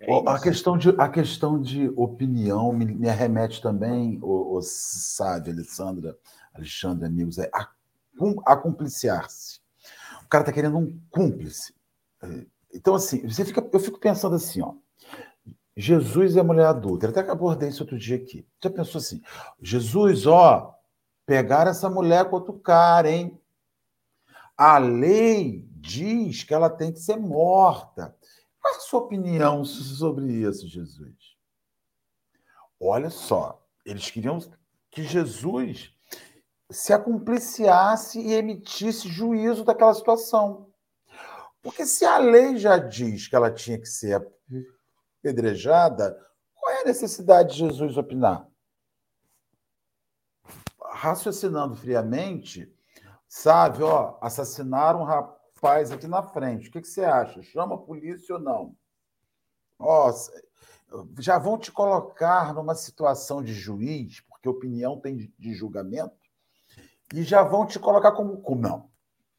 [0.00, 0.28] É isso.
[0.28, 6.16] A, questão de, a questão de opinião me, me arremete também, o, o sabe, Alessandra,
[6.54, 7.68] Alexandre, amigos, é a,
[8.46, 9.60] a cumpliciar-se.
[10.24, 11.74] O cara está querendo um cúmplice.
[12.22, 14.74] É, então, assim, você fica, eu fico pensando assim, ó.
[15.76, 17.08] Jesus é mulher adulta.
[17.08, 18.46] Até abordei isso outro dia aqui.
[18.62, 19.22] Já pensou assim?
[19.60, 20.78] Jesus, ó,
[21.24, 23.40] pegar essa mulher com outro cara, hein?
[24.56, 28.14] A lei diz que ela tem que ser morta.
[28.60, 31.36] Qual é a sua opinião sobre isso, Jesus?
[32.78, 34.38] Olha só, eles queriam
[34.90, 35.94] que Jesus
[36.70, 40.70] se acompliciasse e emitisse juízo daquela situação.
[41.62, 44.26] Porque se a lei já diz que ela tinha que ser
[45.20, 46.18] apedrejada,
[46.54, 48.48] qual é a necessidade de Jesus opinar?
[50.92, 52.72] Raciocinando friamente,
[53.28, 56.68] sabe, ó, assassinaram um rapaz aqui na frente.
[56.68, 57.42] O que, que você acha?
[57.42, 58.76] Chama a polícia ou não?
[59.78, 60.12] Ó,
[61.18, 66.19] já vão te colocar numa situação de juiz, porque opinião tem de julgamento,
[67.14, 68.40] e já vão te colocar como.
[68.40, 68.90] como não.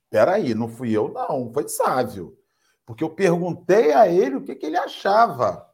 [0.10, 2.38] Peraí, não fui eu, não, foi Sávio.
[2.86, 5.70] Porque eu perguntei a ele o que, que ele achava.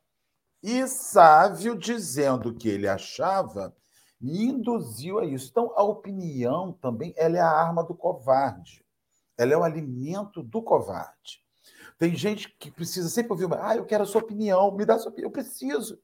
[0.61, 3.75] E Sávio, dizendo o que ele achava,
[4.19, 5.49] me induziu a isso.
[5.49, 8.85] Então, a opinião também ela é a arma do covarde.
[9.37, 11.43] Ela é o alimento do covarde.
[11.97, 14.99] Tem gente que precisa sempre ouvir, ah, eu quero a sua opinião, me dá a
[14.99, 15.99] sua opinião, eu preciso.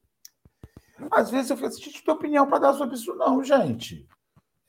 [1.12, 4.08] Às vezes eu fico assim, tem opinião para dar sobre isso, não, gente.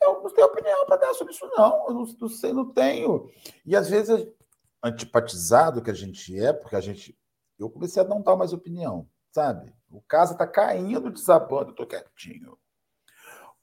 [0.04, 1.88] Eu não tenho opinião para dar sobre isso, não.
[1.88, 3.30] Eu não, não sei, não tenho.
[3.64, 4.26] E às vezes,
[4.82, 7.18] antipatizado que a gente é, porque a gente.
[7.58, 9.72] Eu comecei a não dar mais opinião, sabe?
[9.90, 12.58] O caso está caindo, desabando, eu estou quietinho.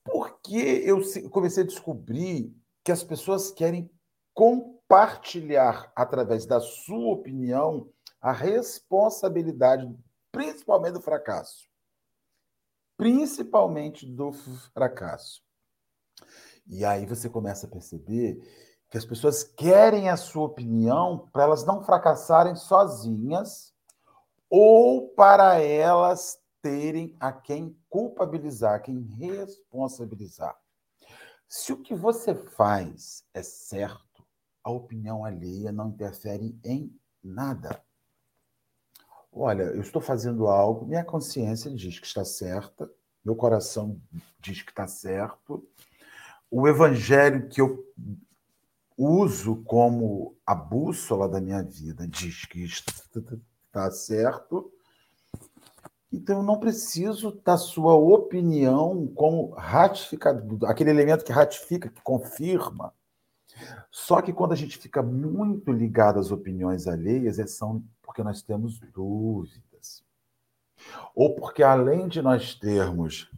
[0.04, 3.92] Porque eu comecei a descobrir que as pessoas querem
[4.34, 7.90] compartilhar, através da sua opinião,
[8.20, 9.94] a responsabilidade,
[10.32, 11.70] principalmente do fracasso.
[12.98, 14.32] Principalmente do
[14.74, 15.44] fracasso.
[16.68, 18.42] E aí você começa a perceber
[18.90, 23.74] que as pessoas querem a sua opinião para elas não fracassarem sozinhas
[24.50, 30.56] ou para elas terem a quem culpabilizar, quem responsabilizar.
[31.48, 34.24] Se o que você faz é certo,
[34.64, 36.94] a opinião alheia não interfere em
[37.24, 37.82] nada.
[39.32, 42.92] Olha, eu estou fazendo algo, minha consciência diz que está certa,
[43.24, 44.02] meu coração
[44.40, 45.66] diz que está certo,
[46.52, 47.84] o evangelho que eu
[48.98, 54.72] uso como a bússola da minha vida diz que está certo,
[56.14, 62.94] então, eu não preciso da sua opinião como ratificador, aquele elemento que ratifica, que confirma.
[63.90, 68.42] Só que quando a gente fica muito ligado às opiniões alheias, é são porque nós
[68.42, 70.04] temos dúvidas.
[71.16, 73.32] Ou porque, além de nós termos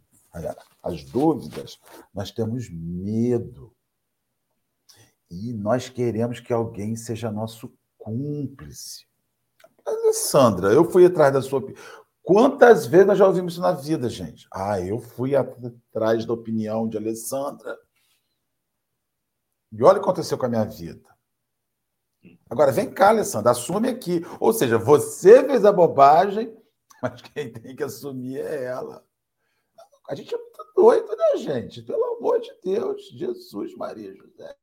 [0.82, 1.78] as dúvidas,
[2.12, 3.74] nós temos medo.
[5.30, 9.06] E nós queremos que alguém seja nosso cúmplice.
[9.84, 11.62] Alessandra, eu fui atrás da sua.
[12.22, 14.46] Quantas vezes nós já ouvimos isso na vida, gente?
[14.50, 17.78] Ah, eu fui atrás da opinião de Alessandra.
[19.72, 21.14] E olha o que aconteceu com a minha vida.
[22.48, 24.24] Agora, vem cá, Alessandra, assume aqui.
[24.40, 26.56] Ou seja, você fez a bobagem,
[27.02, 29.04] mas quem tem que assumir é ela.
[30.08, 31.82] A gente é muito doido, né, gente?
[31.82, 34.54] Pelo amor de Deus, Jesus, Maria José.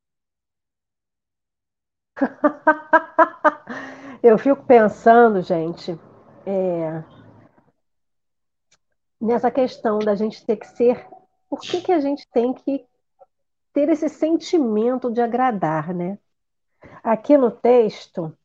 [4.22, 6.00] Eu fico pensando, gente,
[6.46, 7.04] é,
[9.20, 11.08] nessa questão da gente ter que ser.
[11.50, 12.86] Por que, que a gente tem que
[13.74, 16.20] ter esse sentimento de agradar, né?
[17.04, 18.38] Aqui no texto,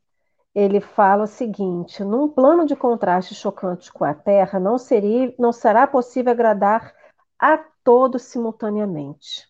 [0.57, 5.51] ele fala o seguinte: num plano de contraste chocante com a Terra, não, seria, não
[5.51, 6.95] será possível agradar
[7.37, 9.47] a todos simultaneamente.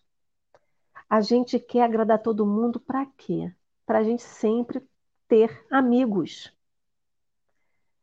[1.08, 3.50] A gente quer agradar todo mundo para quê?
[3.86, 4.86] Para a gente sempre
[5.26, 6.54] ter amigos.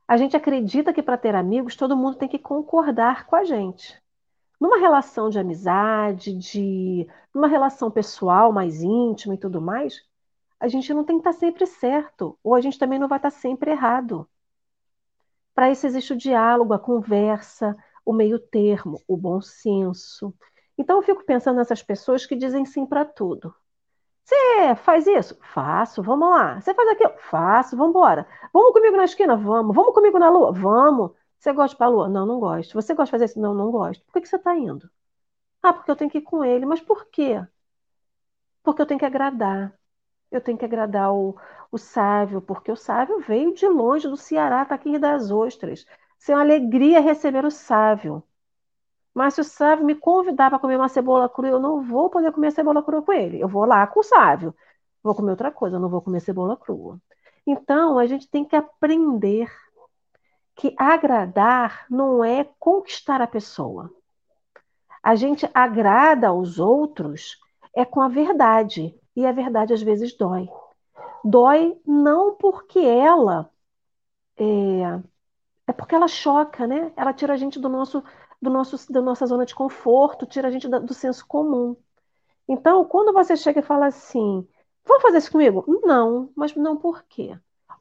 [0.07, 4.01] A gente acredita que para ter amigos todo mundo tem que concordar com a gente.
[4.59, 10.03] Numa relação de amizade, de numa relação pessoal mais íntima e tudo mais,
[10.59, 13.17] a gente não tem que estar tá sempre certo, ou a gente também não vai
[13.19, 14.27] estar tá sempre errado.
[15.53, 20.33] Para isso existe o diálogo, a conversa, o meio termo, o bom senso.
[20.77, 23.55] Então eu fico pensando nessas pessoas que dizem sim para tudo.
[24.23, 25.37] Você faz isso?
[25.53, 26.59] Faço, vamos lá.
[26.59, 27.13] Você faz aquilo?
[27.29, 28.27] Faço, vamos embora.
[28.51, 29.35] Vamos comigo na esquina?
[29.37, 29.75] Vamos.
[29.75, 30.51] Vamos comigo na lua?
[30.51, 31.11] Vamos.
[31.39, 32.09] Você gosta para a lua?
[32.09, 32.73] Não, não gosto.
[32.73, 33.39] Você gosta de fazer isso?
[33.39, 34.03] Não, não gosto.
[34.05, 34.89] Por que, que você está indo?
[35.61, 36.65] Ah, porque eu tenho que ir com ele.
[36.65, 37.45] Mas por quê?
[38.63, 39.74] Porque eu tenho que agradar.
[40.37, 41.35] Eu tenho que agradar o,
[41.71, 45.85] o Sávio, porque o Sávio veio de longe do Ceará, está aqui das Ostras.
[46.19, 48.23] Isso é uma alegria receber o Sávio.
[49.13, 52.31] Mas se o Sávio me convidar para comer uma cebola crua, eu não vou poder
[52.31, 53.39] comer cebola crua com ele.
[53.39, 54.53] Eu vou lá com o Sávio.
[55.01, 56.99] Vou comer outra coisa, eu não vou comer cebola crua.
[57.47, 59.49] Então, a gente tem que aprender
[60.55, 63.91] que agradar não é conquistar a pessoa.
[65.03, 67.37] A gente agrada aos outros
[67.75, 68.97] é com a verdade.
[69.15, 70.49] E a verdade às vezes dói.
[71.23, 73.49] Dói não porque ela
[74.37, 74.43] é,
[75.67, 76.91] é porque ela choca, né?
[76.95, 78.03] Ela tira a gente do nosso,
[78.41, 81.75] do nosso, da nossa zona de conforto, tira a gente do senso comum.
[82.47, 84.47] Então, quando você chega e fala assim,
[84.85, 85.65] vamos fazer isso comigo?
[85.83, 87.37] Não, mas não por quê?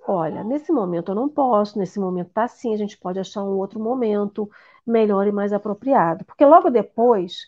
[0.06, 3.56] Olha, nesse momento eu não posso, nesse momento tá assim, a gente pode achar um
[3.58, 4.50] outro momento
[4.86, 6.24] melhor e mais apropriado.
[6.24, 7.46] Porque logo depois,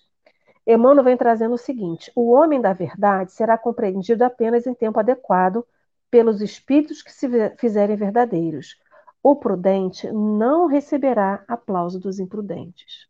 [0.67, 5.65] Emmanuel vem trazendo o seguinte: o homem da verdade será compreendido apenas em tempo adequado
[6.11, 8.77] pelos espíritos que se fizerem verdadeiros.
[9.23, 13.09] O prudente não receberá aplauso dos imprudentes.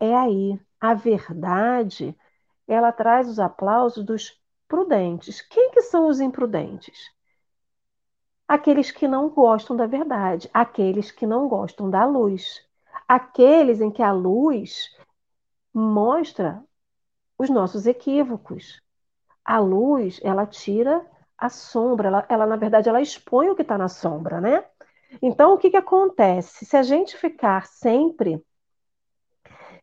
[0.00, 2.16] É aí, a verdade,
[2.66, 5.40] ela traz os aplausos dos prudentes.
[5.40, 7.10] Quem que são os imprudentes?
[8.48, 12.64] Aqueles que não gostam da verdade, aqueles que não gostam da luz,
[13.08, 14.95] aqueles em que a luz
[15.76, 16.64] mostra
[17.36, 18.82] os nossos equívocos.
[19.44, 21.04] A luz, ela tira
[21.36, 24.64] a sombra, ela, ela na verdade, ela expõe o que está na sombra, né?
[25.20, 26.64] Então, o que, que acontece?
[26.64, 28.42] Se a gente ficar sempre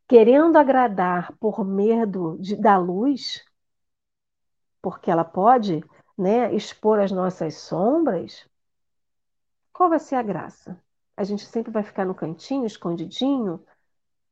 [0.07, 3.45] querendo agradar por medo de, da luz,
[4.81, 5.83] porque ela pode
[6.17, 8.47] né, expor as nossas sombras,
[9.71, 10.75] qual vai ser a graça?
[11.15, 13.63] A gente sempre vai ficar no cantinho, escondidinho,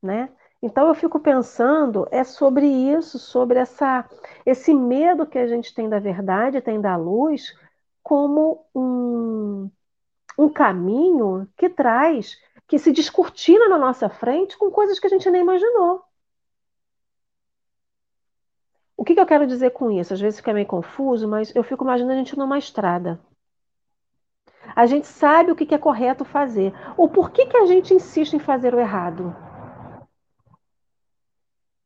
[0.02, 0.36] né?
[0.62, 4.08] Então eu fico pensando é sobre isso, sobre essa,
[4.46, 7.56] esse medo que a gente tem da verdade, tem da luz,
[8.04, 9.72] como um,
[10.38, 12.38] um caminho que traz,
[12.68, 16.04] que se descortina na nossa frente com coisas que a gente nem imaginou.
[18.96, 20.14] O que, que eu quero dizer com isso?
[20.14, 23.20] Às vezes fica meio confuso, mas eu fico imaginando a gente numa estrada.
[24.76, 26.72] A gente sabe o que, que é correto fazer.
[26.96, 29.36] O porquê que a gente insiste em fazer o errado?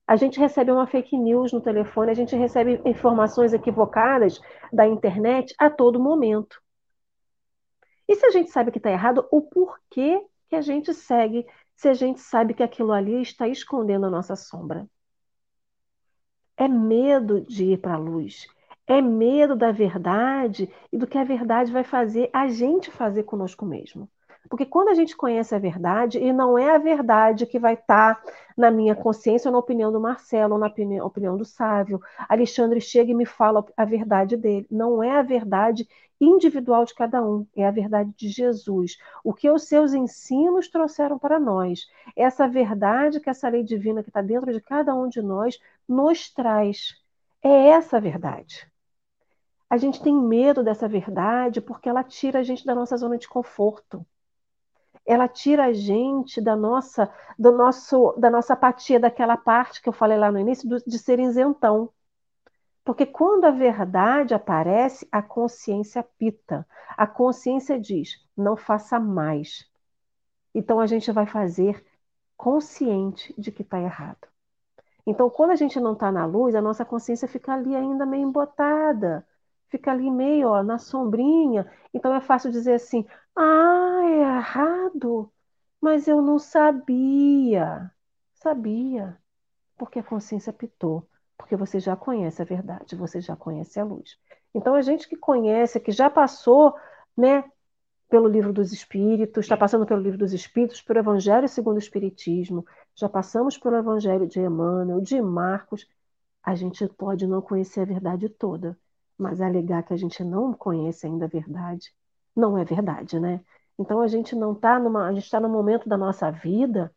[0.07, 4.39] A gente recebe uma fake news no telefone, a gente recebe informações equivocadas
[4.71, 6.61] da internet a todo momento.
[8.07, 11.45] E se a gente sabe que está errado, o porquê que a gente segue
[11.75, 14.87] se a gente sabe que aquilo ali está escondendo a nossa sombra?
[16.55, 18.47] É medo de ir para a luz,
[18.87, 23.65] é medo da verdade e do que a verdade vai fazer a gente fazer conosco
[23.65, 24.09] mesmo.
[24.49, 28.15] Porque quando a gente conhece a verdade, e não é a verdade que vai estar
[28.15, 32.79] tá na minha consciência ou na opinião do Marcelo, ou na opinião, do Sávio, Alexandre
[32.79, 34.67] chega e me fala a verdade dele.
[34.69, 35.87] Não é a verdade
[36.19, 38.97] individual de cada um, é a verdade de Jesus.
[39.23, 41.87] O que os seus ensinos trouxeram para nós.
[42.15, 46.31] Essa verdade que essa lei divina que está dentro de cada um de nós nos
[46.31, 46.95] traz.
[47.43, 48.67] É essa a verdade.
[49.69, 53.27] A gente tem medo dessa verdade porque ela tira a gente da nossa zona de
[53.27, 54.05] conforto
[55.05, 59.93] ela tira a gente da nossa, do nosso, da nossa apatia, daquela parte que eu
[59.93, 61.89] falei lá no início, do, de ser isentão.
[62.83, 66.67] Porque quando a verdade aparece, a consciência pita.
[66.97, 69.69] A consciência diz: não faça mais.
[70.53, 71.83] Então a gente vai fazer
[72.37, 74.27] consciente de que está errado.
[75.07, 78.27] Então, quando a gente não está na luz, a nossa consciência fica ali ainda meio
[78.27, 79.25] embotada
[79.75, 81.69] fica ali meio ó, na sombrinha.
[81.93, 85.31] Então é fácil dizer assim: ah, é errado,
[85.81, 87.91] mas eu não sabia.
[88.35, 89.17] Sabia,
[89.77, 91.07] porque a consciência pitou,
[91.37, 94.17] porque você já conhece a verdade, você já conhece a luz.
[94.53, 96.75] Então a gente que conhece, que já passou,
[97.17, 97.43] né,
[98.09, 102.65] pelo livro dos Espíritos, está passando pelo livro dos Espíritos, pelo Evangelho segundo o Espiritismo,
[102.95, 105.87] já passamos pelo Evangelho de Emmanuel, de Marcos,
[106.43, 108.77] a gente pode não conhecer a verdade toda,
[109.17, 111.91] mas alegar que a gente não conhece ainda a verdade,
[112.35, 113.41] não é verdade, né?
[113.77, 116.93] Então a gente não está numa, a gente está num momento da nossa vida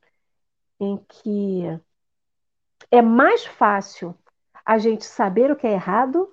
[0.81, 1.65] em que
[2.91, 4.15] é mais fácil
[4.65, 6.33] a gente saber o que é errado,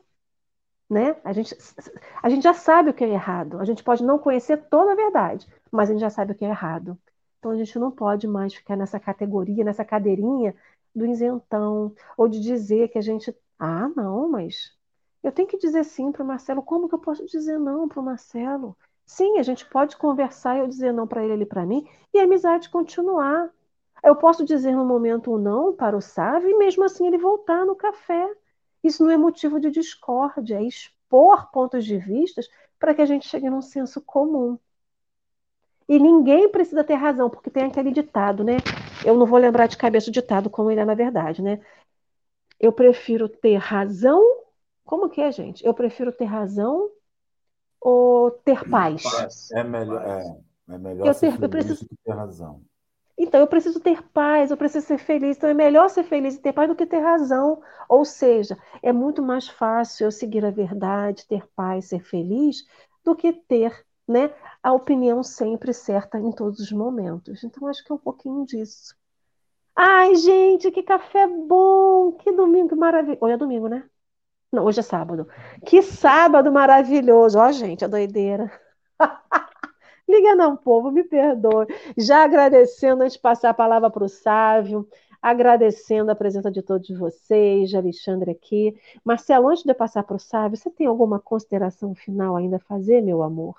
[0.89, 1.15] né?
[1.23, 1.55] A gente,
[2.21, 3.59] a gente já sabe o que é errado.
[3.59, 6.45] A gente pode não conhecer toda a verdade, mas a gente já sabe o que
[6.45, 6.97] é errado.
[7.39, 10.55] Então a gente não pode mais ficar nessa categoria, nessa cadeirinha
[10.93, 14.75] do isentão, ou de dizer que a gente, ah, não, mas
[15.23, 16.63] eu tenho que dizer sim para o Marcelo.
[16.63, 18.77] Como que eu posso dizer não para o Marcelo?
[19.05, 22.19] Sim, a gente pode conversar e eu dizer não para ele, ele para mim, e
[22.19, 23.49] a amizade continuar.
[24.03, 27.65] Eu posso dizer no momento um não para o Sávio e mesmo assim ele voltar
[27.65, 28.29] no café.
[28.83, 32.41] Isso não é motivo de discórdia, é expor pontos de vista
[32.79, 34.59] para que a gente chegue num senso comum.
[35.87, 38.57] E ninguém precisa ter razão, porque tem aquele ditado, né?
[39.05, 41.59] Eu não vou lembrar de cabeça o ditado como ele é na verdade, né?
[42.59, 44.21] Eu prefiro ter razão
[44.85, 45.65] como que é, gente?
[45.65, 46.89] Eu prefiro ter razão
[47.85, 49.03] ou ter paz?
[49.51, 51.85] É melhor, é, é melhor eu ter, eu preciso...
[52.03, 52.63] ter razão.
[53.15, 55.37] Então eu preciso ter paz, eu preciso ser feliz.
[55.37, 57.61] Então é melhor ser feliz e ter paz do que ter razão.
[57.87, 62.65] Ou seja, é muito mais fácil eu seguir a verdade, ter paz, ser feliz,
[63.03, 64.33] do que ter né,
[64.63, 67.43] a opinião sempre certa em todos os momentos.
[67.43, 68.95] Então acho que é um pouquinho disso.
[69.75, 72.13] Ai, gente, que café bom!
[72.13, 73.19] Que domingo maravilhoso.
[73.21, 73.87] Hoje é domingo, né?
[74.55, 75.27] Não, hoje é sábado.
[75.65, 77.37] Que sábado maravilhoso.
[77.37, 78.49] Ó, gente, a doideira.
[80.07, 81.67] Liga não, povo, me perdoe.
[81.97, 84.87] Já agradecendo, antes de passar a palavra para o Sávio,
[85.21, 88.79] agradecendo a presença de todos vocês, de Alexandre aqui.
[89.03, 92.59] Marcelo, antes de eu passar para o Sávio, você tem alguma consideração final ainda a
[92.59, 93.55] fazer, meu amor?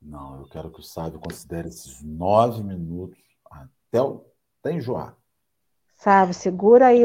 [0.00, 3.18] Não, eu quero que o Sávio considere esses nove minutos
[3.50, 5.14] até, até enjoar.
[5.92, 7.04] Sávio, segura aí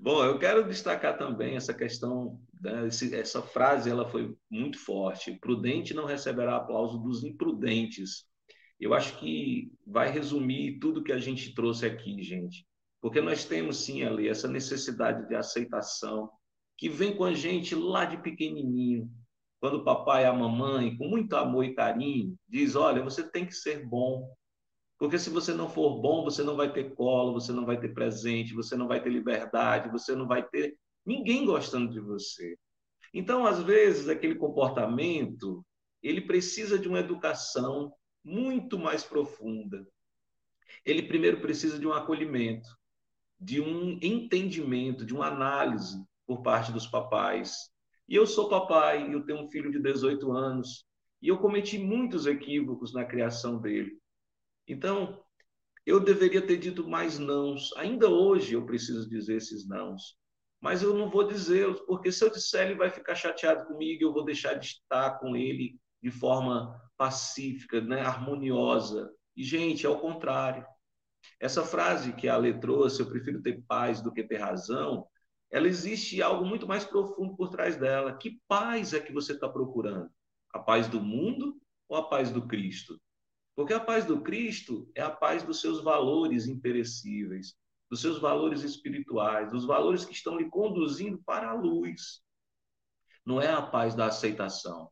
[0.00, 5.32] Bom, eu quero destacar também essa questão, né, essa frase ela foi muito forte.
[5.40, 8.24] Prudente não receberá aplauso dos imprudentes.
[8.78, 12.64] Eu acho que vai resumir tudo que a gente trouxe aqui, gente.
[13.00, 16.30] Porque nós temos sim ali essa necessidade de aceitação
[16.76, 19.10] que vem com a gente lá de pequenininho.
[19.60, 23.44] Quando o papai e a mamãe, com muito amor e carinho, diz: "Olha, você tem
[23.44, 24.32] que ser bom,
[24.98, 27.94] porque se você não for bom, você não vai ter colo, você não vai ter
[27.94, 30.76] presente, você não vai ter liberdade, você não vai ter
[31.06, 32.58] ninguém gostando de você.
[33.14, 35.64] Então, às vezes, aquele comportamento,
[36.02, 37.92] ele precisa de uma educação
[38.24, 39.86] muito mais profunda.
[40.84, 42.68] Ele primeiro precisa de um acolhimento,
[43.40, 47.70] de um entendimento, de uma análise por parte dos papais.
[48.08, 50.84] E eu sou papai, eu tenho um filho de 18 anos,
[51.22, 53.96] e eu cometi muitos equívocos na criação dele.
[54.68, 55.22] Então,
[55.86, 57.72] eu deveria ter dito mais nãos.
[57.76, 60.16] Ainda hoje eu preciso dizer esses nãos.
[60.60, 64.12] Mas eu não vou dizê-los, porque se eu disser, ele vai ficar chateado comigo, eu
[64.12, 69.10] vou deixar de estar com ele de forma pacífica, né, harmoniosa.
[69.36, 70.66] E, gente, é o contrário.
[71.40, 75.06] Essa frase que a Ale trouxe, eu prefiro ter paz do que ter razão,
[75.50, 78.16] ela existe algo muito mais profundo por trás dela.
[78.16, 80.10] Que paz é que você está procurando?
[80.52, 81.56] A paz do mundo
[81.88, 83.00] ou a paz do Cristo?
[83.58, 87.56] Porque a paz do Cristo é a paz dos seus valores imperecíveis,
[87.90, 92.22] dos seus valores espirituais, dos valores que estão lhe conduzindo para a luz.
[93.26, 94.88] Não é a paz da aceitação.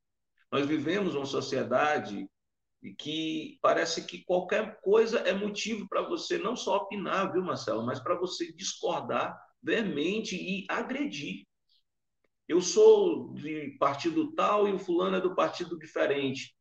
[0.51, 2.29] Nós vivemos uma sociedade
[2.99, 8.01] que parece que qualquer coisa é motivo para você não só opinar, viu, Marcelo, mas
[8.01, 11.47] para você discordar veemente e agredir.
[12.49, 16.56] Eu sou de partido tal e o fulano é do partido diferente.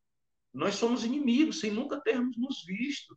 [0.55, 3.15] Nós somos inimigos sem nunca termos nos visto.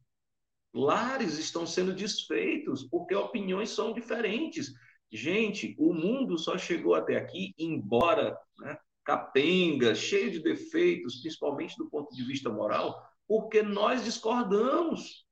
[0.74, 4.72] Lares estão sendo desfeitos porque opiniões são diferentes.
[5.10, 11.88] Gente, o mundo só chegou até aqui, embora né, capenga, cheio de defeitos, principalmente do
[11.88, 15.24] ponto de vista moral, porque nós discordamos,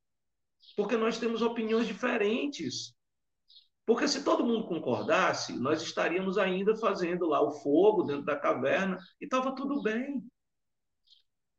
[0.76, 2.94] porque nós temos opiniões diferentes.
[3.84, 8.96] Porque se todo mundo concordasse, nós estaríamos ainda fazendo lá o fogo dentro da caverna
[9.20, 10.24] e estava tudo bem.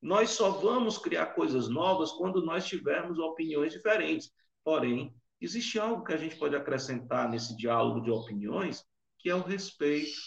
[0.01, 4.31] Nós só vamos criar coisas novas quando nós tivermos opiniões diferentes.
[4.63, 8.83] Porém, existe algo que a gente pode acrescentar nesse diálogo de opiniões,
[9.19, 10.17] que é o respeito.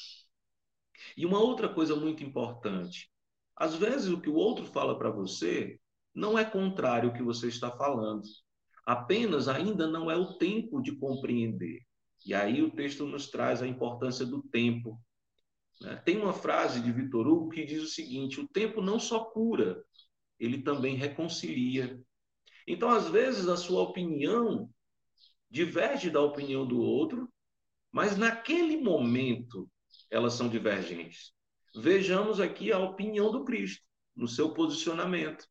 [1.17, 3.11] E uma outra coisa muito importante:
[3.57, 5.79] às vezes o que o outro fala para você
[6.15, 8.23] não é contrário ao que você está falando,
[8.85, 11.81] apenas ainda não é o tempo de compreender.
[12.27, 15.01] E aí o texto nos traz a importância do tempo.
[15.81, 15.97] Né?
[16.05, 19.83] Tem uma frase de Vitor Hugo que diz o seguinte: o tempo não só cura,
[20.39, 22.01] ele também reconcilia.
[22.67, 24.71] Então, às vezes, a sua opinião
[25.51, 27.29] diverge da opinião do outro,
[27.91, 29.69] mas naquele momento
[30.11, 31.33] elas são divergentes.
[31.75, 33.83] Vejamos aqui a opinião do Cristo,
[34.15, 35.47] no seu posicionamento.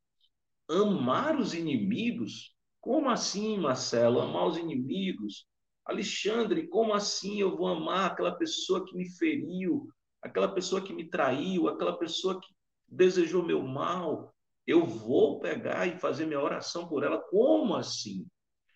[0.69, 2.55] Amar os inimigos?
[2.79, 4.21] Como assim, Marcelo?
[4.21, 5.45] Amar os inimigos?
[5.85, 9.89] Alexandre, como assim eu vou amar aquela pessoa que me feriu,
[10.21, 12.47] aquela pessoa que me traiu, aquela pessoa que
[12.87, 14.33] desejou meu mal,
[14.65, 17.19] eu vou pegar e fazer minha oração por ela.
[17.29, 18.27] Como assim?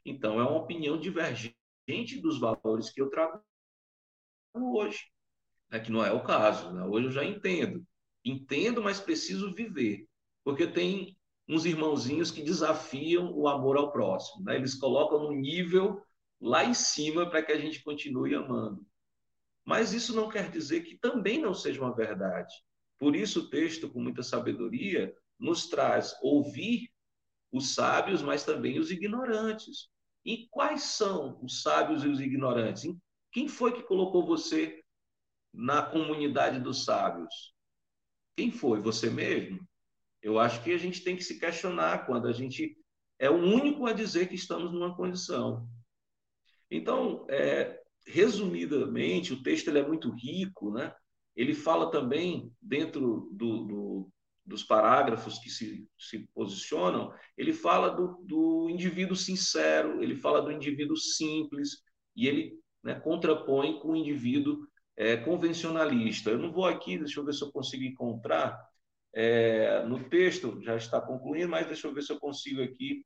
[0.05, 3.41] Então, é uma opinião divergente dos valores que eu trago
[4.55, 5.03] hoje,
[5.69, 5.79] né?
[5.79, 6.71] que não é o caso.
[6.73, 6.83] Né?
[6.85, 7.85] Hoje eu já entendo.
[8.25, 10.07] Entendo, mas preciso viver.
[10.43, 11.17] Porque tem
[11.47, 14.43] uns irmãozinhos que desafiam o amor ao próximo.
[14.45, 14.55] Né?
[14.55, 16.01] Eles colocam no nível
[16.39, 18.85] lá em cima para que a gente continue amando.
[19.65, 22.53] Mas isso não quer dizer que também não seja uma verdade.
[22.97, 26.89] Por isso, o texto, com muita sabedoria, nos traz ouvir
[27.51, 29.89] os sábios, mas também os ignorantes.
[30.25, 32.95] E quais são os sábios e os ignorantes?
[33.31, 34.81] Quem foi que colocou você
[35.53, 37.53] na comunidade dos sábios?
[38.35, 38.81] Quem foi?
[38.81, 39.59] Você mesmo?
[40.21, 42.77] Eu acho que a gente tem que se questionar quando a gente
[43.19, 45.67] é o único a dizer que estamos numa condição.
[46.71, 50.93] Então, é, resumidamente, o texto ele é muito rico, né?
[51.35, 54.11] Ele fala também, dentro do, do,
[54.45, 60.51] dos parágrafos que se, se posicionam, ele fala do, do indivíduo sincero, ele fala do
[60.51, 61.81] indivíduo simples,
[62.15, 66.29] e ele né, contrapõe com o indivíduo é, convencionalista.
[66.29, 68.59] Eu não vou aqui, deixa eu ver se eu consigo encontrar
[69.13, 73.03] é, no texto, já está concluindo, mas deixa eu ver se eu consigo aqui.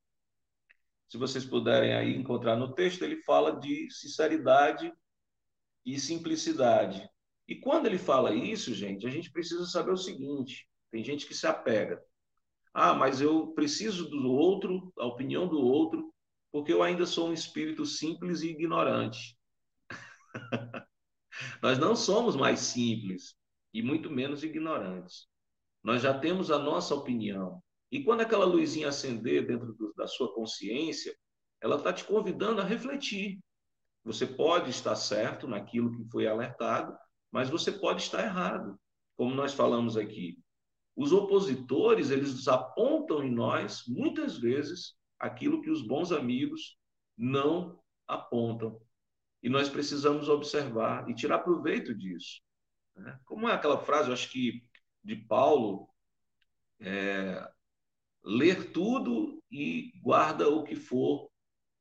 [1.08, 4.92] Se vocês puderem aí encontrar no texto, ele fala de sinceridade
[5.86, 7.10] e simplicidade.
[7.48, 11.34] E quando ele fala isso, gente, a gente precisa saber o seguinte: tem gente que
[11.34, 12.04] se apega.
[12.74, 16.14] Ah, mas eu preciso do outro, a opinião do outro,
[16.52, 19.38] porque eu ainda sou um espírito simples e ignorante.
[21.62, 23.36] Nós não somos mais simples
[23.74, 25.28] e muito menos ignorantes.
[25.84, 27.64] Nós já temos a nossa opinião.
[27.92, 31.16] E quando aquela luzinha acender dentro do, da sua consciência,
[31.62, 33.40] ela está te convidando a refletir.
[34.04, 36.98] Você pode estar certo naquilo que foi alertado,
[37.32, 38.80] mas você pode estar errado,
[39.16, 40.38] como nós falamos aqui.
[40.96, 46.78] Os opositores, eles apontam em nós, muitas vezes, aquilo que os bons amigos
[47.18, 48.80] não apontam.
[49.44, 52.42] E nós precisamos observar e tirar proveito disso.
[52.96, 53.20] Né?
[53.26, 54.64] Como é aquela frase, eu acho que
[55.04, 55.88] de Paulo,
[56.80, 57.48] é,
[58.28, 61.30] ler tudo e guarda o que for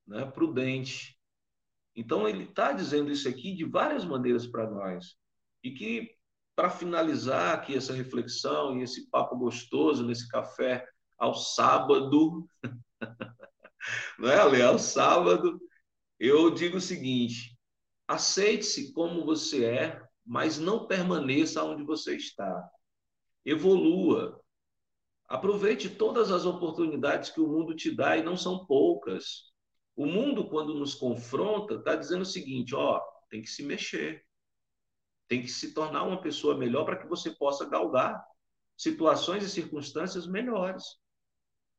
[0.06, 1.18] né, prudente.
[1.94, 5.16] Então, ele está dizendo isso aqui de várias maneiras para nós.
[5.64, 6.14] E que,
[6.54, 10.86] para finalizar aqui essa reflexão e esse papo gostoso nesse café
[11.18, 12.48] ao sábado,
[14.18, 14.62] não é, Ale?
[14.62, 15.60] Ao sábado,
[16.20, 17.58] eu digo o seguinte:
[18.06, 22.70] aceite-se como você é, mas não permaneça onde você está.
[23.44, 24.40] Evolua.
[25.28, 29.52] Aproveite todas as oportunidades que o mundo te dá e não são poucas.
[29.96, 34.24] O mundo, quando nos confronta, está dizendo o seguinte: ó, tem que se mexer,
[35.28, 38.22] tem que se tornar uma pessoa melhor para que você possa galgar
[38.76, 40.84] situações e circunstâncias melhores.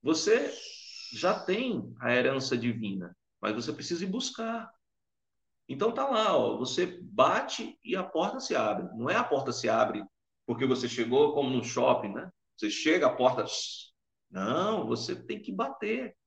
[0.02, 0.52] Você
[1.14, 4.70] já tem a herança divina, mas você precisa ir buscar.
[5.70, 8.88] Então tá lá, ó, você bate e a porta se abre.
[8.98, 10.04] Não é a porta se abre
[10.46, 12.32] porque você chegou como no shopping, né?
[12.58, 13.46] Você chega, a porta.
[14.32, 16.18] Não, você tem que bater.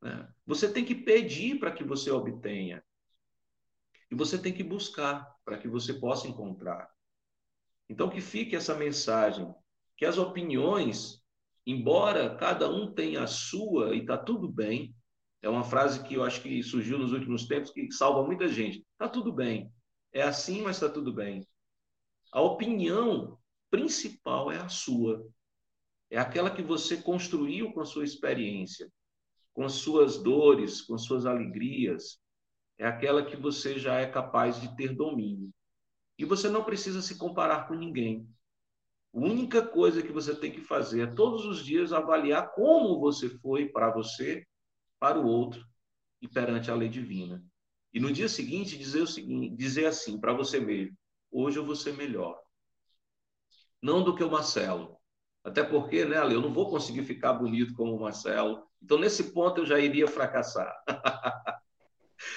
[0.00, 0.28] Né?
[0.46, 2.82] Você tem que pedir para que você obtenha.
[4.10, 6.90] E você tem que buscar para que você possa encontrar.
[7.88, 9.52] Então, que fique essa mensagem:
[9.96, 11.22] que as opiniões,
[11.66, 14.94] embora cada um tenha a sua e está tudo bem,
[15.42, 18.84] é uma frase que eu acho que surgiu nos últimos tempos que salva muita gente.
[18.92, 19.72] Está tudo bem.
[20.12, 21.46] É assim, mas está tudo bem.
[22.32, 23.39] A opinião
[23.70, 25.26] principal é a sua.
[26.10, 28.90] É aquela que você construiu com a sua experiência,
[29.54, 32.20] com as suas dores, com as suas alegrias.
[32.78, 35.50] É aquela que você já é capaz de ter domínio.
[36.18, 38.28] E você não precisa se comparar com ninguém.
[39.14, 43.28] A única coisa que você tem que fazer é todos os dias avaliar como você
[43.38, 44.46] foi para você
[44.98, 45.66] para o outro
[46.20, 47.42] e perante a lei divina.
[47.92, 50.96] E no dia seguinte dizer o seguinte, dizer assim para você mesmo:
[51.30, 52.40] hoje eu vou ser melhor.
[53.82, 54.96] Não do que o Marcelo.
[55.44, 58.62] Até porque, né, Ale, eu não vou conseguir ficar bonito como o Marcelo.
[58.82, 60.72] Então, nesse ponto, eu já iria fracassar.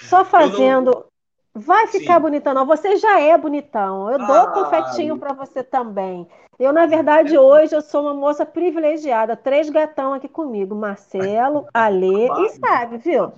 [0.03, 0.91] Só fazendo.
[0.91, 1.13] Não...
[1.55, 2.21] Vai ficar Sim.
[2.21, 2.65] bonitão, não.
[2.65, 4.09] Você já é bonitão.
[4.09, 6.27] Eu dou ah, confetinho para você também.
[6.57, 7.39] Eu, na verdade, é.
[7.39, 9.35] hoje eu sou uma moça privilegiada.
[9.35, 13.31] Três gatão aqui comigo: Marcelo, Alê e sabe, viu?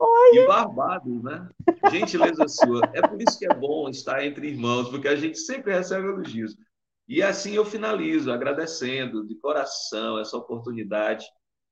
[0.00, 0.30] Oi.
[0.32, 1.46] Que barbado, né?
[1.90, 2.80] Gentileza sua.
[2.92, 6.56] É por isso que é bom estar entre irmãos, porque a gente sempre recebe elogios.
[7.10, 11.26] E assim eu finalizo, agradecendo de coração essa oportunidade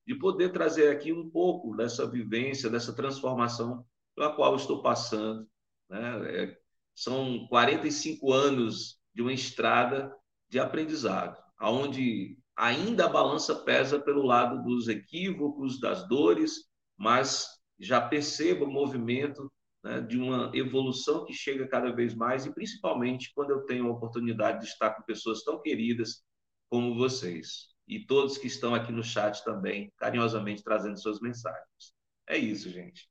[0.05, 3.87] de poder trazer aqui um pouco dessa vivência, dessa transformação
[4.17, 5.49] pela qual estou passando.
[5.89, 6.43] Né?
[6.43, 6.59] É,
[6.93, 10.13] são 45 anos de uma estrada
[10.49, 16.65] de aprendizado, aonde ainda a balança pesa pelo lado dos equívocos, das dores,
[16.97, 17.47] mas
[17.79, 19.49] já percebo o movimento
[19.83, 23.91] né, de uma evolução que chega cada vez mais e principalmente quando eu tenho a
[23.91, 26.25] oportunidade de estar com pessoas tão queridas
[26.69, 31.95] como vocês e todos que estão aqui no chat também carinhosamente trazendo suas mensagens.
[32.27, 33.09] É isso, gente.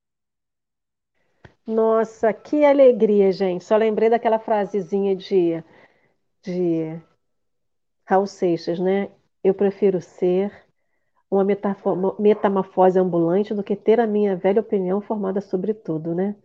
[1.66, 3.64] Nossa, que alegria, gente.
[3.64, 5.62] Só lembrei daquela frasezinha de,
[6.42, 7.02] de
[8.06, 9.12] Raul Seixas, né?
[9.44, 10.66] Eu prefiro ser
[11.30, 11.44] uma
[12.18, 16.36] metamorfose ambulante do que ter a minha velha opinião formada sobre tudo, né?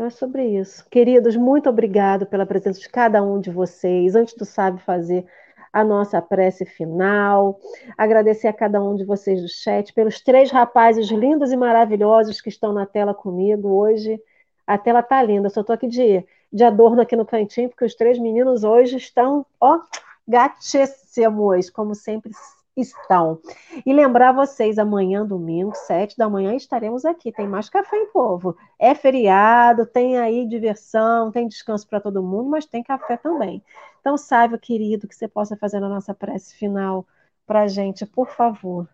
[0.00, 0.82] Então é sobre isso.
[0.90, 4.14] Queridos, muito obrigado pela presença de cada um de vocês.
[4.14, 5.26] Antes do Sabe Fazer,
[5.70, 7.60] a nossa prece final,
[7.98, 12.48] agradecer a cada um de vocês do chat, pelos três rapazes lindos e maravilhosos que
[12.48, 14.18] estão na tela comigo hoje.
[14.66, 17.94] A tela tá linda, só estou aqui de, de adorno aqui no cantinho, porque os
[17.94, 19.80] três meninos hoje estão, ó,
[20.26, 22.32] gatíssimos, como sempre
[22.76, 23.40] estão.
[23.84, 27.32] E lembrar vocês, amanhã, domingo, sete da manhã, estaremos aqui.
[27.32, 28.56] Tem mais café em povo.
[28.78, 33.62] É feriado, tem aí diversão, tem descanso para todo mundo, mas tem café também.
[34.00, 37.06] Então, saiba, querido, que você possa fazer a nossa prece final
[37.46, 38.88] para a gente, por favor.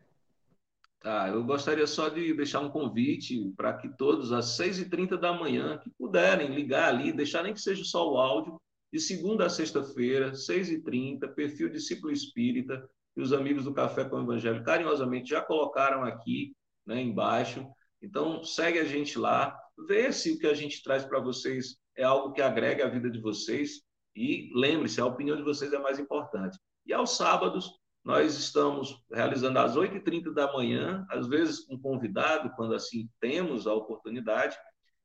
[1.00, 5.78] Tá, eu gostaria só de deixar um convite para que todos, às 6h30 da manhã,
[5.78, 8.56] que puderem ligar ali, deixar nem que seja só o áudio,
[8.92, 14.22] de segunda a sexta-feira, 6h30, perfil Discípulo Espírita, e os amigos do Café com o
[14.22, 16.54] Evangelho carinhosamente já colocaram aqui
[16.86, 17.66] né, embaixo.
[18.02, 19.58] Então, segue a gente lá,
[19.88, 23.10] vê se o que a gente traz para vocês é algo que agrega a vida
[23.10, 23.80] de vocês.
[24.14, 26.58] E lembre-se, a opinião de vocês é mais importante.
[26.84, 27.70] E aos sábados,
[28.04, 33.74] nós estamos realizando às 8h30 da manhã, às vezes com convidado, quando assim temos a
[33.74, 34.56] oportunidade.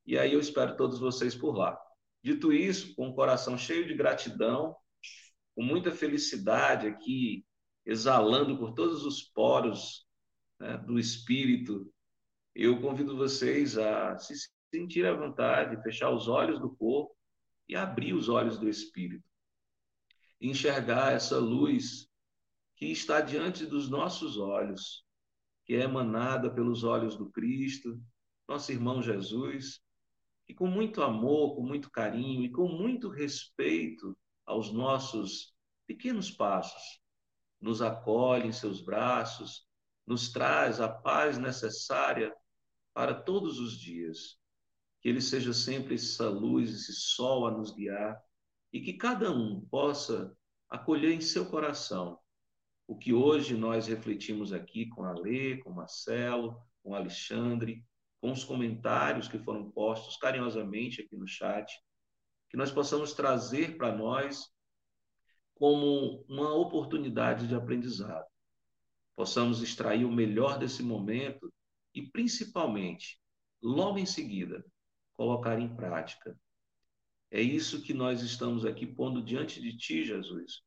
[0.06, 1.78] E aí eu espero todos vocês por lá.
[2.22, 4.76] Dito isso, com o coração cheio de gratidão,
[5.54, 7.44] com muita felicidade aqui
[7.84, 10.06] exalando por todos os poros
[10.58, 11.92] né, do espírito,
[12.54, 14.34] eu convido vocês a se
[14.72, 17.16] sentir à vontade, fechar os olhos do corpo
[17.68, 19.24] e abrir os olhos do espírito.
[20.40, 22.08] Enxergar essa luz
[22.76, 25.04] que está diante dos nossos olhos,
[25.64, 28.00] que é emanada pelos olhos do Cristo,
[28.48, 29.80] nosso irmão Jesus,
[30.44, 35.54] que com muito amor, com muito carinho e com muito respeito aos nossos
[35.86, 37.00] pequenos passos,
[37.62, 39.66] nos acolhe em seus braços,
[40.04, 42.34] nos traz a paz necessária
[42.92, 44.38] para todos os dias.
[45.00, 48.20] Que Ele seja sempre essa luz, esse sol a nos guiar
[48.72, 50.36] e que cada um possa
[50.68, 52.18] acolher em seu coração
[52.86, 57.84] o que hoje nós refletimos aqui com a Lê, com Marcelo, com Alexandre,
[58.20, 61.72] com os comentários que foram postos carinhosamente aqui no chat,
[62.50, 64.51] que nós possamos trazer para nós
[65.54, 68.26] como uma oportunidade de aprendizado.
[69.14, 71.52] Possamos extrair o melhor desse momento
[71.94, 73.20] e, principalmente,
[73.62, 74.64] logo em seguida,
[75.14, 76.38] colocar em prática.
[77.30, 80.62] É isso que nós estamos aqui pondo diante de Ti, Jesus,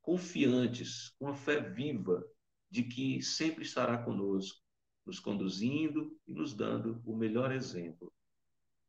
[0.00, 2.24] confiantes, com a fé viva
[2.70, 4.60] de que sempre estará conosco,
[5.04, 8.12] nos conduzindo e nos dando o melhor exemplo.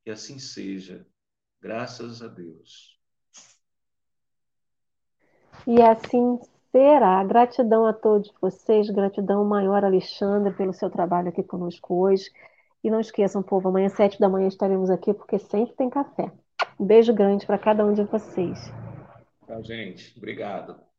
[0.04, 1.06] Que assim seja,
[1.60, 3.01] graças a Deus.
[5.68, 6.40] E assim
[6.72, 7.24] será.
[7.24, 12.30] Gratidão a todos vocês, gratidão maior, Alexandre, pelo seu trabalho aqui conosco hoje.
[12.84, 16.32] E não esqueçam, povo, amanhã, sete da manhã, estaremos aqui, porque sempre tem café.
[16.80, 18.74] Um beijo grande para cada um de vocês.
[19.46, 20.18] Tchau, gente.
[20.18, 20.91] Obrigado.